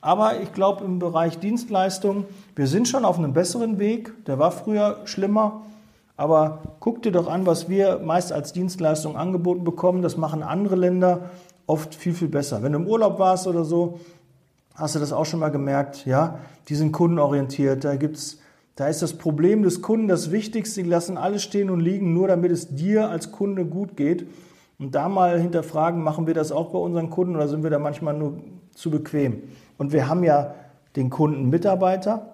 Aber 0.00 0.40
ich 0.40 0.52
glaube, 0.52 0.84
im 0.84 1.00
Bereich 1.00 1.40
Dienstleistung, 1.40 2.24
wir 2.54 2.68
sind 2.68 2.86
schon 2.86 3.04
auf 3.04 3.18
einem 3.18 3.32
besseren 3.32 3.80
Weg. 3.80 4.12
Der 4.26 4.38
war 4.38 4.52
früher 4.52 4.98
schlimmer. 5.06 5.62
Aber 6.16 6.60
guck 6.78 7.02
dir 7.02 7.10
doch 7.10 7.26
an, 7.26 7.44
was 7.44 7.68
wir 7.68 7.98
meist 7.98 8.30
als 8.30 8.52
Dienstleistung 8.52 9.16
angeboten 9.16 9.64
bekommen. 9.64 10.02
Das 10.02 10.16
machen 10.16 10.44
andere 10.44 10.76
Länder 10.76 11.30
oft 11.66 11.96
viel, 11.96 12.14
viel 12.14 12.28
besser. 12.28 12.62
Wenn 12.62 12.74
du 12.74 12.78
im 12.78 12.86
Urlaub 12.86 13.18
warst 13.18 13.48
oder 13.48 13.64
so, 13.64 13.98
hast 14.76 14.94
du 14.94 15.00
das 15.00 15.12
auch 15.12 15.26
schon 15.26 15.40
mal 15.40 15.50
gemerkt. 15.50 16.06
Ja, 16.06 16.38
die 16.68 16.76
sind 16.76 16.92
kundenorientiert. 16.92 17.82
Da 17.82 17.96
gibt's, 17.96 18.38
da 18.76 18.88
ist 18.88 19.02
das 19.02 19.14
Problem 19.14 19.62
des 19.62 19.82
Kunden 19.82 20.08
das 20.08 20.32
Wichtigste. 20.32 20.82
Die 20.82 20.88
lassen 20.88 21.16
alles 21.16 21.42
stehen 21.42 21.70
und 21.70 21.80
liegen, 21.80 22.12
nur 22.12 22.28
damit 22.28 22.50
es 22.50 22.74
dir 22.74 23.08
als 23.08 23.30
Kunde 23.30 23.64
gut 23.64 23.96
geht. 23.96 24.26
Und 24.78 24.94
da 24.96 25.08
mal 25.08 25.40
hinterfragen, 25.40 26.02
machen 26.02 26.26
wir 26.26 26.34
das 26.34 26.50
auch 26.50 26.70
bei 26.70 26.78
unseren 26.78 27.08
Kunden 27.10 27.36
oder 27.36 27.46
sind 27.46 27.62
wir 27.62 27.70
da 27.70 27.78
manchmal 27.78 28.14
nur 28.14 28.38
zu 28.74 28.90
bequem? 28.90 29.42
Und 29.78 29.92
wir 29.92 30.08
haben 30.08 30.24
ja 30.24 30.54
den 30.96 31.10
Kunden 31.10 31.48
Mitarbeiter 31.50 32.32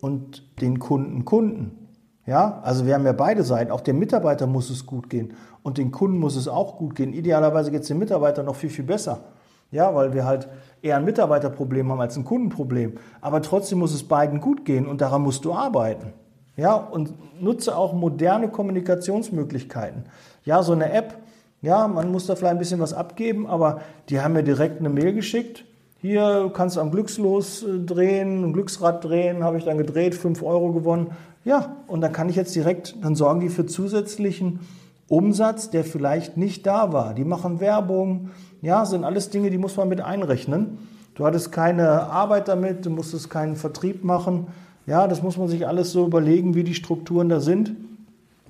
und 0.00 0.60
den 0.62 0.78
Kunden 0.78 1.26
Kunden. 1.26 1.88
Ja, 2.26 2.60
also 2.62 2.86
wir 2.86 2.94
haben 2.94 3.04
ja 3.04 3.12
beide 3.12 3.42
Seiten. 3.42 3.70
Auch 3.70 3.80
dem 3.82 3.98
Mitarbeiter 3.98 4.46
muss 4.46 4.70
es 4.70 4.86
gut 4.86 5.10
gehen 5.10 5.34
und 5.62 5.76
den 5.76 5.90
Kunden 5.90 6.18
muss 6.18 6.36
es 6.36 6.48
auch 6.48 6.78
gut 6.78 6.94
gehen. 6.94 7.12
Idealerweise 7.12 7.70
geht 7.70 7.82
es 7.82 7.88
dem 7.88 7.98
Mitarbeiter 7.98 8.42
noch 8.42 8.56
viel, 8.56 8.70
viel 8.70 8.84
besser. 8.84 9.24
Ja, 9.70 9.94
weil 9.94 10.12
wir 10.12 10.24
halt 10.24 10.48
eher 10.82 10.96
ein 10.96 11.04
Mitarbeiterproblem 11.04 11.90
haben 11.90 12.00
als 12.00 12.16
ein 12.16 12.24
Kundenproblem. 12.24 12.94
Aber 13.20 13.42
trotzdem 13.42 13.78
muss 13.78 13.94
es 13.94 14.02
beiden 14.02 14.40
gut 14.40 14.64
gehen 14.64 14.86
und 14.86 15.00
daran 15.00 15.22
musst 15.22 15.44
du 15.44 15.52
arbeiten. 15.52 16.12
Ja, 16.56 16.74
und 16.74 17.14
nutze 17.40 17.76
auch 17.76 17.92
moderne 17.92 18.48
Kommunikationsmöglichkeiten. 18.48 20.04
Ja, 20.44 20.62
so 20.62 20.72
eine 20.72 20.92
App, 20.92 21.16
ja, 21.62 21.86
man 21.88 22.10
muss 22.10 22.26
da 22.26 22.36
vielleicht 22.36 22.52
ein 22.52 22.58
bisschen 22.58 22.80
was 22.80 22.92
abgeben, 22.92 23.46
aber 23.46 23.80
die 24.08 24.20
haben 24.20 24.32
mir 24.32 24.42
direkt 24.42 24.80
eine 24.80 24.88
Mail 24.88 25.12
geschickt. 25.12 25.64
Hier 26.00 26.50
kannst 26.54 26.76
du 26.76 26.80
am 26.80 26.90
Glückslos 26.90 27.62
äh, 27.62 27.78
drehen, 27.78 28.44
ein 28.44 28.52
Glücksrad 28.54 29.04
drehen, 29.04 29.44
habe 29.44 29.58
ich 29.58 29.64
dann 29.64 29.76
gedreht, 29.76 30.14
5 30.14 30.42
Euro 30.42 30.72
gewonnen. 30.72 31.10
Ja, 31.44 31.76
und 31.86 32.00
dann 32.00 32.12
kann 32.12 32.28
ich 32.30 32.36
jetzt 32.36 32.54
direkt, 32.54 32.96
dann 33.02 33.14
sorgen 33.14 33.40
die 33.40 33.50
für 33.50 33.66
zusätzlichen 33.66 34.60
Umsatz, 35.10 35.70
der 35.70 35.84
vielleicht 35.84 36.36
nicht 36.36 36.66
da 36.66 36.92
war. 36.92 37.14
Die 37.14 37.24
machen 37.24 37.58
Werbung, 37.58 38.30
ja, 38.62 38.86
sind 38.86 39.04
alles 39.04 39.28
Dinge, 39.28 39.50
die 39.50 39.58
muss 39.58 39.76
man 39.76 39.88
mit 39.88 40.00
einrechnen. 40.00 40.78
Du 41.16 41.26
hattest 41.26 41.50
keine 41.50 42.04
Arbeit 42.04 42.46
damit, 42.46 42.86
du 42.86 42.90
musstest 42.90 43.28
keinen 43.28 43.56
Vertrieb 43.56 44.04
machen. 44.04 44.46
Ja, 44.86 45.08
das 45.08 45.20
muss 45.20 45.36
man 45.36 45.48
sich 45.48 45.66
alles 45.66 45.90
so 45.90 46.06
überlegen, 46.06 46.54
wie 46.54 46.62
die 46.62 46.74
Strukturen 46.74 47.28
da 47.28 47.40
sind, 47.40 47.72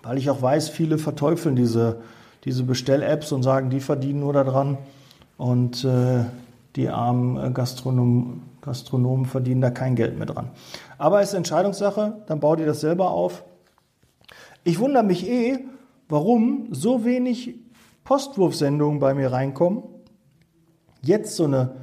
weil 0.03 0.19
ich 0.19 0.29
auch 0.29 0.43
weiß, 0.43 0.69
viele 0.69 0.99
verteufeln 0.99 1.57
diese, 1.57 2.03
diese 2.45 2.63
Bestell-Apps 2.65 3.33
und 3.33 3.43
sagen, 3.43 3.71
die 3.71 3.81
verdienen 3.81 4.21
nur 4.21 4.35
daran 4.35 4.77
und 5.39 5.83
äh, 5.85 6.25
die 6.77 6.91
armen 6.91 7.39
äh, 7.43 7.51
Gastronomen, 7.53 8.43
Gastronomen 8.61 9.25
verdienen 9.25 9.63
da 9.63 9.71
kein 9.71 9.97
Geld 9.97 10.19
mehr 10.19 10.27
dran. 10.27 10.51
Aber 10.99 11.23
es 11.23 11.31
ist 11.31 11.35
Entscheidungssache, 11.37 12.19
dann 12.27 12.39
bau 12.39 12.55
dir 12.55 12.67
das 12.67 12.83
selber 12.83 13.11
auf. 13.13 13.45
Ich 14.63 14.79
wundere 14.79 15.03
mich 15.03 15.27
eh, 15.27 15.61
warum 16.11 16.69
so 16.73 17.05
wenig 17.05 17.55
Postwurfsendungen 18.05 18.99
bei 18.99 19.15
mir 19.15 19.33
reinkommen. 19.33 19.85
Jetzt 21.03 21.37
so 21.37 21.45
eine, 21.45 21.77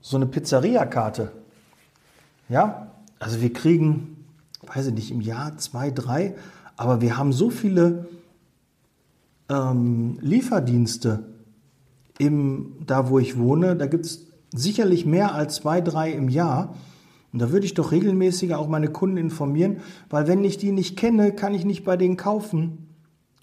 so 0.00 0.16
eine 0.16 0.26
Pizzeria-Karte. 0.26 1.32
Ja, 2.48 2.92
also 3.18 3.40
wir 3.40 3.52
kriegen, 3.52 4.24
weiß 4.66 4.86
ich 4.86 4.94
nicht, 4.94 5.10
im 5.10 5.20
Jahr 5.20 5.58
zwei, 5.58 5.90
drei, 5.90 6.34
aber 6.76 7.00
wir 7.00 7.18
haben 7.18 7.32
so 7.32 7.50
viele 7.50 8.06
ähm, 9.48 10.18
Lieferdienste 10.20 11.24
im, 12.18 12.76
da, 12.86 13.08
wo 13.10 13.18
ich 13.18 13.38
wohne. 13.38 13.76
Da 13.76 13.86
gibt 13.86 14.06
es 14.06 14.26
sicherlich 14.54 15.04
mehr 15.04 15.34
als 15.34 15.56
zwei, 15.56 15.80
drei 15.80 16.12
im 16.12 16.28
Jahr. 16.28 16.74
Und 17.32 17.40
da 17.40 17.50
würde 17.50 17.66
ich 17.66 17.74
doch 17.74 17.92
regelmäßiger 17.92 18.58
auch 18.58 18.68
meine 18.68 18.88
Kunden 18.88 19.16
informieren, 19.16 19.78
weil 20.08 20.26
wenn 20.26 20.42
ich 20.42 20.58
die 20.58 20.72
nicht 20.72 20.96
kenne, 20.96 21.32
kann 21.32 21.54
ich 21.54 21.64
nicht 21.64 21.84
bei 21.84 21.96
denen 21.96 22.16
kaufen 22.16 22.89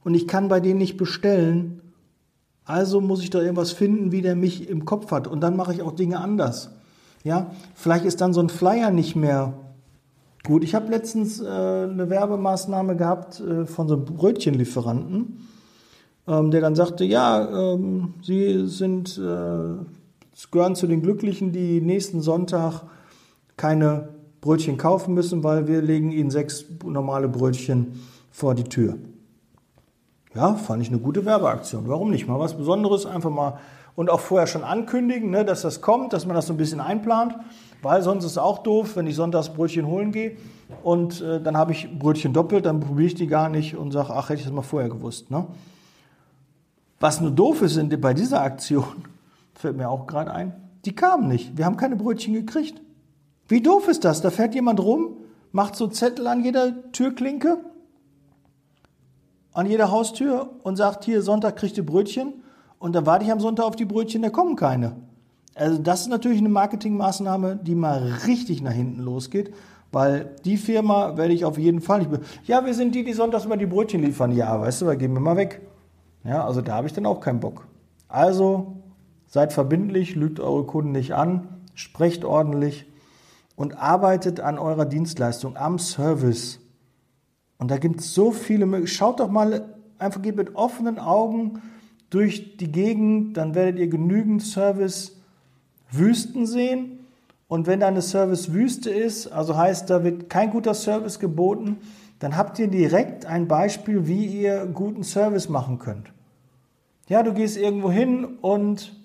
und 0.07 0.13
ich 0.13 0.25
kann 0.25 0.47
bei 0.47 0.61
denen 0.61 0.77
nicht 0.77 0.95
bestellen. 0.95 1.81
Also 2.63 3.01
muss 3.01 3.21
ich 3.21 3.29
doch 3.29 3.41
irgendwas 3.41 3.73
finden, 3.73 4.13
wie 4.13 4.21
der 4.21 4.37
mich 4.37 4.69
im 4.69 4.85
Kopf 4.85 5.11
hat. 5.11 5.27
Und 5.27 5.41
dann 5.41 5.57
mache 5.57 5.73
ich 5.73 5.81
auch 5.81 5.91
Dinge 5.91 6.21
anders. 6.21 6.71
Ja, 7.25 7.51
vielleicht 7.75 8.05
ist 8.05 8.21
dann 8.21 8.31
so 8.31 8.39
ein 8.39 8.47
Flyer 8.47 8.89
nicht 8.89 9.17
mehr 9.17 9.55
gut. 10.45 10.63
Ich 10.63 10.75
habe 10.75 10.89
letztens 10.89 11.41
äh, 11.41 11.45
eine 11.45 12.09
Werbemaßnahme 12.09 12.95
gehabt 12.95 13.41
äh, 13.41 13.65
von 13.65 13.89
so 13.89 13.95
einem 13.95 14.05
Brötchenlieferanten, 14.05 15.45
ähm, 16.25 16.51
der 16.51 16.61
dann 16.61 16.75
sagte, 16.75 17.03
ja, 17.03 17.73
ähm, 17.73 18.13
Sie 18.23 18.65
sind, 18.65 19.17
äh, 19.17 19.73
gehören 20.51 20.75
zu 20.75 20.87
den 20.87 21.01
Glücklichen, 21.01 21.51
die 21.51 21.81
nächsten 21.81 22.21
Sonntag 22.21 22.83
keine 23.57 24.07
Brötchen 24.39 24.77
kaufen 24.77 25.13
müssen, 25.13 25.43
weil 25.43 25.67
wir 25.67 25.81
legen 25.81 26.11
Ihnen 26.11 26.31
sechs 26.31 26.63
normale 26.85 27.27
Brötchen 27.27 27.99
vor 28.31 28.55
die 28.55 28.63
Tür. 28.63 28.95
Ja, 30.37 30.53
fand 30.53 30.83
ich 30.83 30.89
eine 30.89 30.99
gute 30.99 31.25
Werbeaktion. 31.25 31.87
Warum 31.87 32.11
nicht? 32.11 32.27
Mal 32.27 32.39
was 32.39 32.55
Besonderes, 32.55 33.07
einfach 33.07 33.31
mal 33.31 33.57
und 33.95 34.11
auch 34.11 34.19
vorher 34.19 34.45
schon 34.45 34.63
ankündigen, 34.63 35.31
ne, 35.31 35.43
dass 35.43 35.63
das 35.63 35.81
kommt, 35.81 36.13
dass 36.13 36.27
man 36.27 36.35
das 36.35 36.45
so 36.45 36.53
ein 36.53 36.57
bisschen 36.57 36.79
einplant, 36.79 37.35
weil 37.81 38.03
sonst 38.03 38.23
ist 38.23 38.33
es 38.33 38.37
auch 38.37 38.59
doof, 38.59 38.95
wenn 38.95 39.07
ich 39.07 39.15
sonntags 39.15 39.49
Brötchen 39.49 39.87
holen 39.87 40.11
gehe 40.11 40.37
und 40.83 41.21
äh, 41.21 41.41
dann 41.41 41.57
habe 41.57 41.71
ich 41.71 41.89
Brötchen 41.97 42.33
doppelt, 42.33 42.67
dann 42.67 42.81
probiere 42.81 43.07
ich 43.07 43.15
die 43.15 43.25
gar 43.25 43.49
nicht 43.49 43.75
und 43.75 43.89
sage, 43.89 44.13
ach, 44.13 44.29
hätte 44.29 44.41
ich 44.41 44.45
das 44.45 44.53
mal 44.53 44.61
vorher 44.61 44.89
gewusst. 44.89 45.31
Ne? 45.31 45.47
Was 46.99 47.19
nur 47.19 47.31
doof 47.31 47.63
ist 47.63 47.79
bei 47.99 48.13
dieser 48.13 48.43
Aktion, 48.43 49.05
fällt 49.55 49.75
mir 49.75 49.89
auch 49.89 50.05
gerade 50.05 50.31
ein, 50.31 50.53
die 50.85 50.93
kamen 50.93 51.27
nicht. 51.27 51.57
Wir 51.57 51.65
haben 51.65 51.77
keine 51.77 51.95
Brötchen 51.95 52.35
gekriegt. 52.35 52.79
Wie 53.47 53.61
doof 53.61 53.87
ist 53.87 54.05
das? 54.05 54.21
Da 54.21 54.29
fährt 54.29 54.53
jemand 54.53 54.79
rum, 54.81 55.17
macht 55.51 55.75
so 55.75 55.87
Zettel 55.87 56.27
an 56.27 56.43
jeder 56.43 56.91
Türklinke 56.91 57.57
an 59.57 59.65
jeder 59.65 59.89
Haustür 59.89 60.51
und 60.61 60.75
sagt, 60.75 61.03
hier, 61.03 61.23
Sonntag 61.23 61.55
kriegt 61.55 61.77
ihr 61.77 61.85
Brötchen. 61.85 62.43
Und 62.77 62.93
dann 62.93 63.07
warte 63.07 63.25
ich 63.25 63.31
am 63.31 63.39
Sonntag 63.39 63.65
auf 63.65 63.75
die 63.75 63.85
Brötchen, 63.85 64.21
da 64.21 64.29
kommen 64.29 64.55
keine. 64.55 64.97
Also 65.55 65.79
das 65.79 66.01
ist 66.01 66.09
natürlich 66.09 66.37
eine 66.37 66.49
Marketingmaßnahme, 66.49 67.55
die 67.55 67.73
mal 67.73 68.19
richtig 68.27 68.61
nach 68.61 68.71
hinten 68.71 69.01
losgeht, 69.01 69.51
weil 69.91 70.35
die 70.45 70.57
Firma 70.57 71.17
werde 71.17 71.33
ich 71.33 71.43
auf 71.43 71.57
jeden 71.57 71.81
Fall 71.81 72.05
nicht. 72.05 72.11
Ja, 72.45 72.67
wir 72.67 72.75
sind 72.75 72.93
die, 72.93 73.03
die 73.03 73.13
sonntags 73.13 73.45
immer 73.45 73.57
die 73.57 73.65
Brötchen 73.65 74.03
liefern. 74.03 74.31
Ja, 74.31 74.61
weißt 74.61 74.81
du, 74.81 74.85
da 74.85 74.93
gehen 74.93 75.13
wir 75.13 75.21
mal 75.21 75.37
weg. 75.37 75.59
Ja, 76.23 76.45
also 76.45 76.61
da 76.61 76.75
habe 76.75 76.85
ich 76.85 76.93
dann 76.93 77.07
auch 77.07 77.19
keinen 77.19 77.39
Bock. 77.39 77.65
Also 78.07 78.75
seid 79.25 79.53
verbindlich, 79.53 80.13
lügt 80.13 80.39
eure 80.39 80.65
Kunden 80.67 80.91
nicht 80.91 81.15
an, 81.15 81.47
sprecht 81.73 82.23
ordentlich 82.23 82.85
und 83.55 83.75
arbeitet 83.75 84.39
an 84.39 84.59
eurer 84.59 84.85
Dienstleistung, 84.85 85.57
am 85.57 85.79
Service. 85.79 86.59
Und 87.57 87.71
da 87.71 87.77
gibt 87.77 88.01
es 88.01 88.13
so 88.13 88.31
viele 88.31 88.65
Möglichkeiten. 88.65 88.97
Schaut 88.97 89.19
doch 89.19 89.29
mal, 89.29 89.73
einfach 89.97 90.21
geht 90.21 90.35
mit 90.35 90.55
offenen 90.55 90.99
Augen 90.99 91.61
durch 92.09 92.57
die 92.57 92.71
Gegend, 92.71 93.35
dann 93.35 93.55
werdet 93.55 93.79
ihr 93.79 93.87
genügend 93.87 94.41
Service-Wüsten 94.41 96.45
sehen. 96.45 96.99
Und 97.47 97.67
wenn 97.67 97.79
da 97.79 97.87
eine 97.87 98.01
Service-Wüste 98.01 98.89
ist, 98.89 99.27
also 99.27 99.57
heißt, 99.57 99.89
da 99.89 100.03
wird 100.03 100.29
kein 100.29 100.51
guter 100.51 100.73
Service 100.73 101.19
geboten, 101.19 101.77
dann 102.19 102.35
habt 102.35 102.59
ihr 102.59 102.67
direkt 102.67 103.25
ein 103.25 103.47
Beispiel, 103.47 104.07
wie 104.07 104.25
ihr 104.25 104.65
guten 104.65 105.03
Service 105.03 105.49
machen 105.49 105.79
könnt. 105.79 106.11
Ja, 107.07 107.23
du 107.23 107.33
gehst 107.33 107.57
irgendwo 107.57 107.91
hin 107.91 108.25
und 108.41 108.99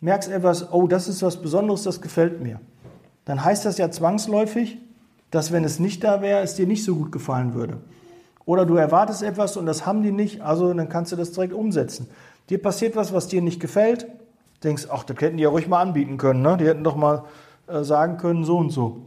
merkst 0.00 0.30
etwas, 0.30 0.72
oh, 0.72 0.86
das 0.86 1.08
ist 1.08 1.22
was 1.22 1.42
Besonderes, 1.42 1.82
das 1.82 2.00
gefällt 2.00 2.40
mir. 2.40 2.60
Dann 3.24 3.44
heißt 3.44 3.64
das 3.64 3.78
ja 3.78 3.90
zwangsläufig, 3.90 4.78
dass 5.30 5.52
wenn 5.52 5.64
es 5.64 5.78
nicht 5.78 6.02
da 6.04 6.22
wäre, 6.22 6.40
es 6.40 6.54
dir 6.54 6.66
nicht 6.66 6.84
so 6.84 6.96
gut 6.96 7.12
gefallen 7.12 7.54
würde. 7.54 7.78
Oder 8.44 8.66
du 8.66 8.74
erwartest 8.76 9.22
etwas 9.22 9.56
und 9.56 9.66
das 9.66 9.86
haben 9.86 10.02
die 10.02 10.12
nicht, 10.12 10.40
also 10.40 10.72
dann 10.72 10.88
kannst 10.88 11.12
du 11.12 11.16
das 11.16 11.32
direkt 11.32 11.52
umsetzen. 11.52 12.08
Dir 12.48 12.60
passiert 12.60 12.96
was, 12.96 13.12
was 13.12 13.28
dir 13.28 13.42
nicht 13.42 13.60
gefällt, 13.60 14.06
denkst, 14.64 14.88
ach, 14.90 15.04
das 15.04 15.18
hätten 15.20 15.36
die 15.36 15.44
ja 15.44 15.48
ruhig 15.48 15.68
mal 15.68 15.80
anbieten 15.80 16.16
können, 16.16 16.42
ne? 16.42 16.56
die 16.56 16.66
hätten 16.66 16.84
doch 16.84 16.96
mal 16.96 17.24
äh, 17.68 17.84
sagen 17.84 18.16
können, 18.16 18.44
so 18.44 18.58
und 18.58 18.70
so. 18.70 19.02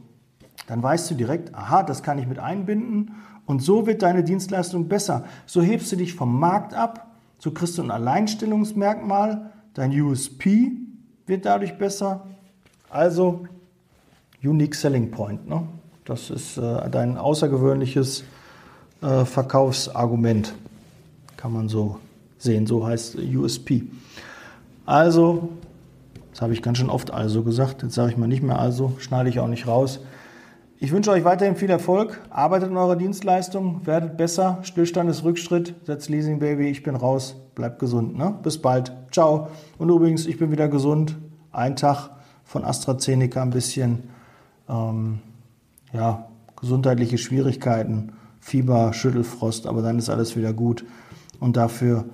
Dann 0.68 0.82
weißt 0.82 1.12
du 1.12 1.16
direkt, 1.16 1.54
aha, 1.54 1.84
das 1.84 2.04
kann 2.04 2.20
ich 2.20 2.28
mit 2.28 2.40
einbinden 2.40 3.16
und 3.46 3.62
so 3.62 3.86
wird 3.86 4.02
deine 4.02 4.24
Dienstleistung 4.24 4.88
besser. 4.88 5.26
So 5.46 5.62
hebst 5.62 5.92
du 5.92 5.98
dich 5.98 6.14
vom 6.14 6.40
Markt 6.40 6.74
ab, 6.74 7.08
so 7.38 7.52
kriegst 7.52 7.78
du 7.78 7.84
ein 7.84 7.92
Alleinstellungsmerkmal, 7.92 9.52
dein 9.74 9.92
USP 9.92 10.72
wird 11.26 11.46
dadurch 11.46 11.78
besser. 11.78 12.28
Also 12.90 13.46
Unique 14.42 14.76
Selling 14.76 15.12
Point. 15.12 15.48
Ne? 15.50 15.68
Das 16.06 16.30
ist 16.30 16.58
äh, 16.58 16.90
dein 16.90 17.18
außergewöhnliches 17.18 18.24
äh, 19.02 19.26
Verkaufsargument. 19.26 20.54
Kann 21.38 21.54
man 21.54 21.70
so 21.70 21.98
sehen. 22.38 22.68
So 22.68 22.86
heißt 22.86 23.18
USP. 23.18 23.84
Also, 24.86 25.50
das 26.32 26.42
habe 26.42 26.54
ich 26.54 26.62
ganz 26.62 26.78
schön 26.78 26.90
oft 26.90 27.12
also 27.12 27.44
gesagt. 27.44 27.84
Jetzt 27.84 27.96
sage 27.96 28.12
ich 28.12 28.18
mal 28.18 28.28
nicht 28.28 28.44
mehr 28.44 28.60
also, 28.60 28.94
schneide 29.00 29.30
ich 29.30 29.40
auch 29.40 29.48
nicht 29.48 29.68
raus. 29.68 30.02
Ich 30.80 30.92
wünsche 30.92 31.12
euch 31.12 31.24
weiterhin 31.24 31.56
viel 31.56 31.70
Erfolg. 31.70 32.20
Arbeitet 32.30 32.70
in 32.70 32.76
eurer 32.76 32.98
Dienstleistung, 32.98 33.86
werdet 33.86 34.18
besser. 34.18 34.60
Stillstand 34.64 35.10
ist 35.10 35.24
Rückschritt. 35.24 35.74
Setzt 35.86 36.10
Leasing 36.10 36.40
Baby. 36.40 36.68
Ich 36.68 36.84
bin 36.84 36.98
raus. 36.98 37.36
bleibt 37.56 37.80
gesund. 37.80 38.18
Ne? 38.18 38.36
Bis 38.44 38.62
bald. 38.62 38.92
Ciao. 39.10 39.48
Und 39.78 39.90
übrigens, 39.90 40.26
ich 40.26 40.38
bin 40.38 40.52
wieder 40.52 40.68
gesund. 40.68 41.16
Ein 41.54 41.78
Tag 41.78 42.10
von 42.44 42.66
AstraZeneca 42.66 43.42
ein 43.42 43.52
bisschen 43.52 44.10
ähm, 44.68 45.20
ja, 45.94 46.28
gesundheitliche 46.60 47.18
Schwierigkeiten, 47.18 48.14
Fieber, 48.40 48.94
Schüttelfrost, 48.94 49.68
aber 49.68 49.82
dann 49.82 50.00
ist 50.00 50.10
alles 50.10 50.36
wieder 50.36 50.52
gut. 50.52 50.84
Und 51.40 51.56
dafür 51.56 52.06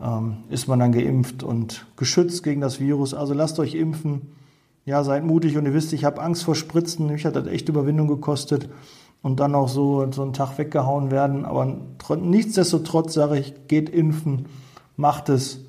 ähm, 0.00 0.38
ist 0.48 0.68
man 0.68 0.78
dann 0.78 0.92
geimpft 0.92 1.42
und 1.42 1.86
geschützt 1.96 2.42
gegen 2.42 2.60
das 2.60 2.80
Virus. 2.80 3.14
Also 3.14 3.34
lasst 3.34 3.58
euch 3.58 3.74
impfen. 3.74 4.22
Ja, 4.84 5.04
seid 5.04 5.24
mutig 5.24 5.56
und 5.56 5.66
ihr 5.66 5.74
wisst, 5.74 5.92
ich 5.92 6.04
habe 6.04 6.22
Angst 6.22 6.44
vor 6.44 6.54
Spritzen. 6.54 7.06
Mich 7.06 7.26
hat 7.26 7.36
das 7.36 7.46
echt 7.46 7.68
Überwindung 7.68 8.08
gekostet 8.08 8.68
und 9.20 9.40
dann 9.40 9.54
auch 9.54 9.68
so, 9.68 10.10
so 10.12 10.22
einen 10.22 10.32
Tag 10.32 10.56
weggehauen 10.56 11.10
werden. 11.10 11.44
Aber 11.44 11.76
nichtsdestotrotz 12.16 13.14
sage 13.14 13.38
ich, 13.38 13.68
geht 13.68 13.90
impfen, 13.90 14.46
macht 14.96 15.28
es 15.28 15.60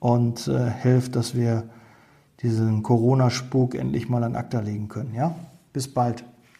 und 0.00 0.48
äh, 0.48 0.66
helft, 0.66 1.14
dass 1.16 1.34
wir 1.34 1.64
diesen 2.42 2.82
Corona-Spuk 2.82 3.74
endlich 3.74 4.08
mal 4.08 4.24
an 4.24 4.36
ACTA 4.36 4.60
legen 4.60 4.88
können. 4.88 5.14
Ja? 5.14 5.34
Bis 5.72 5.92
bald. 5.92 6.24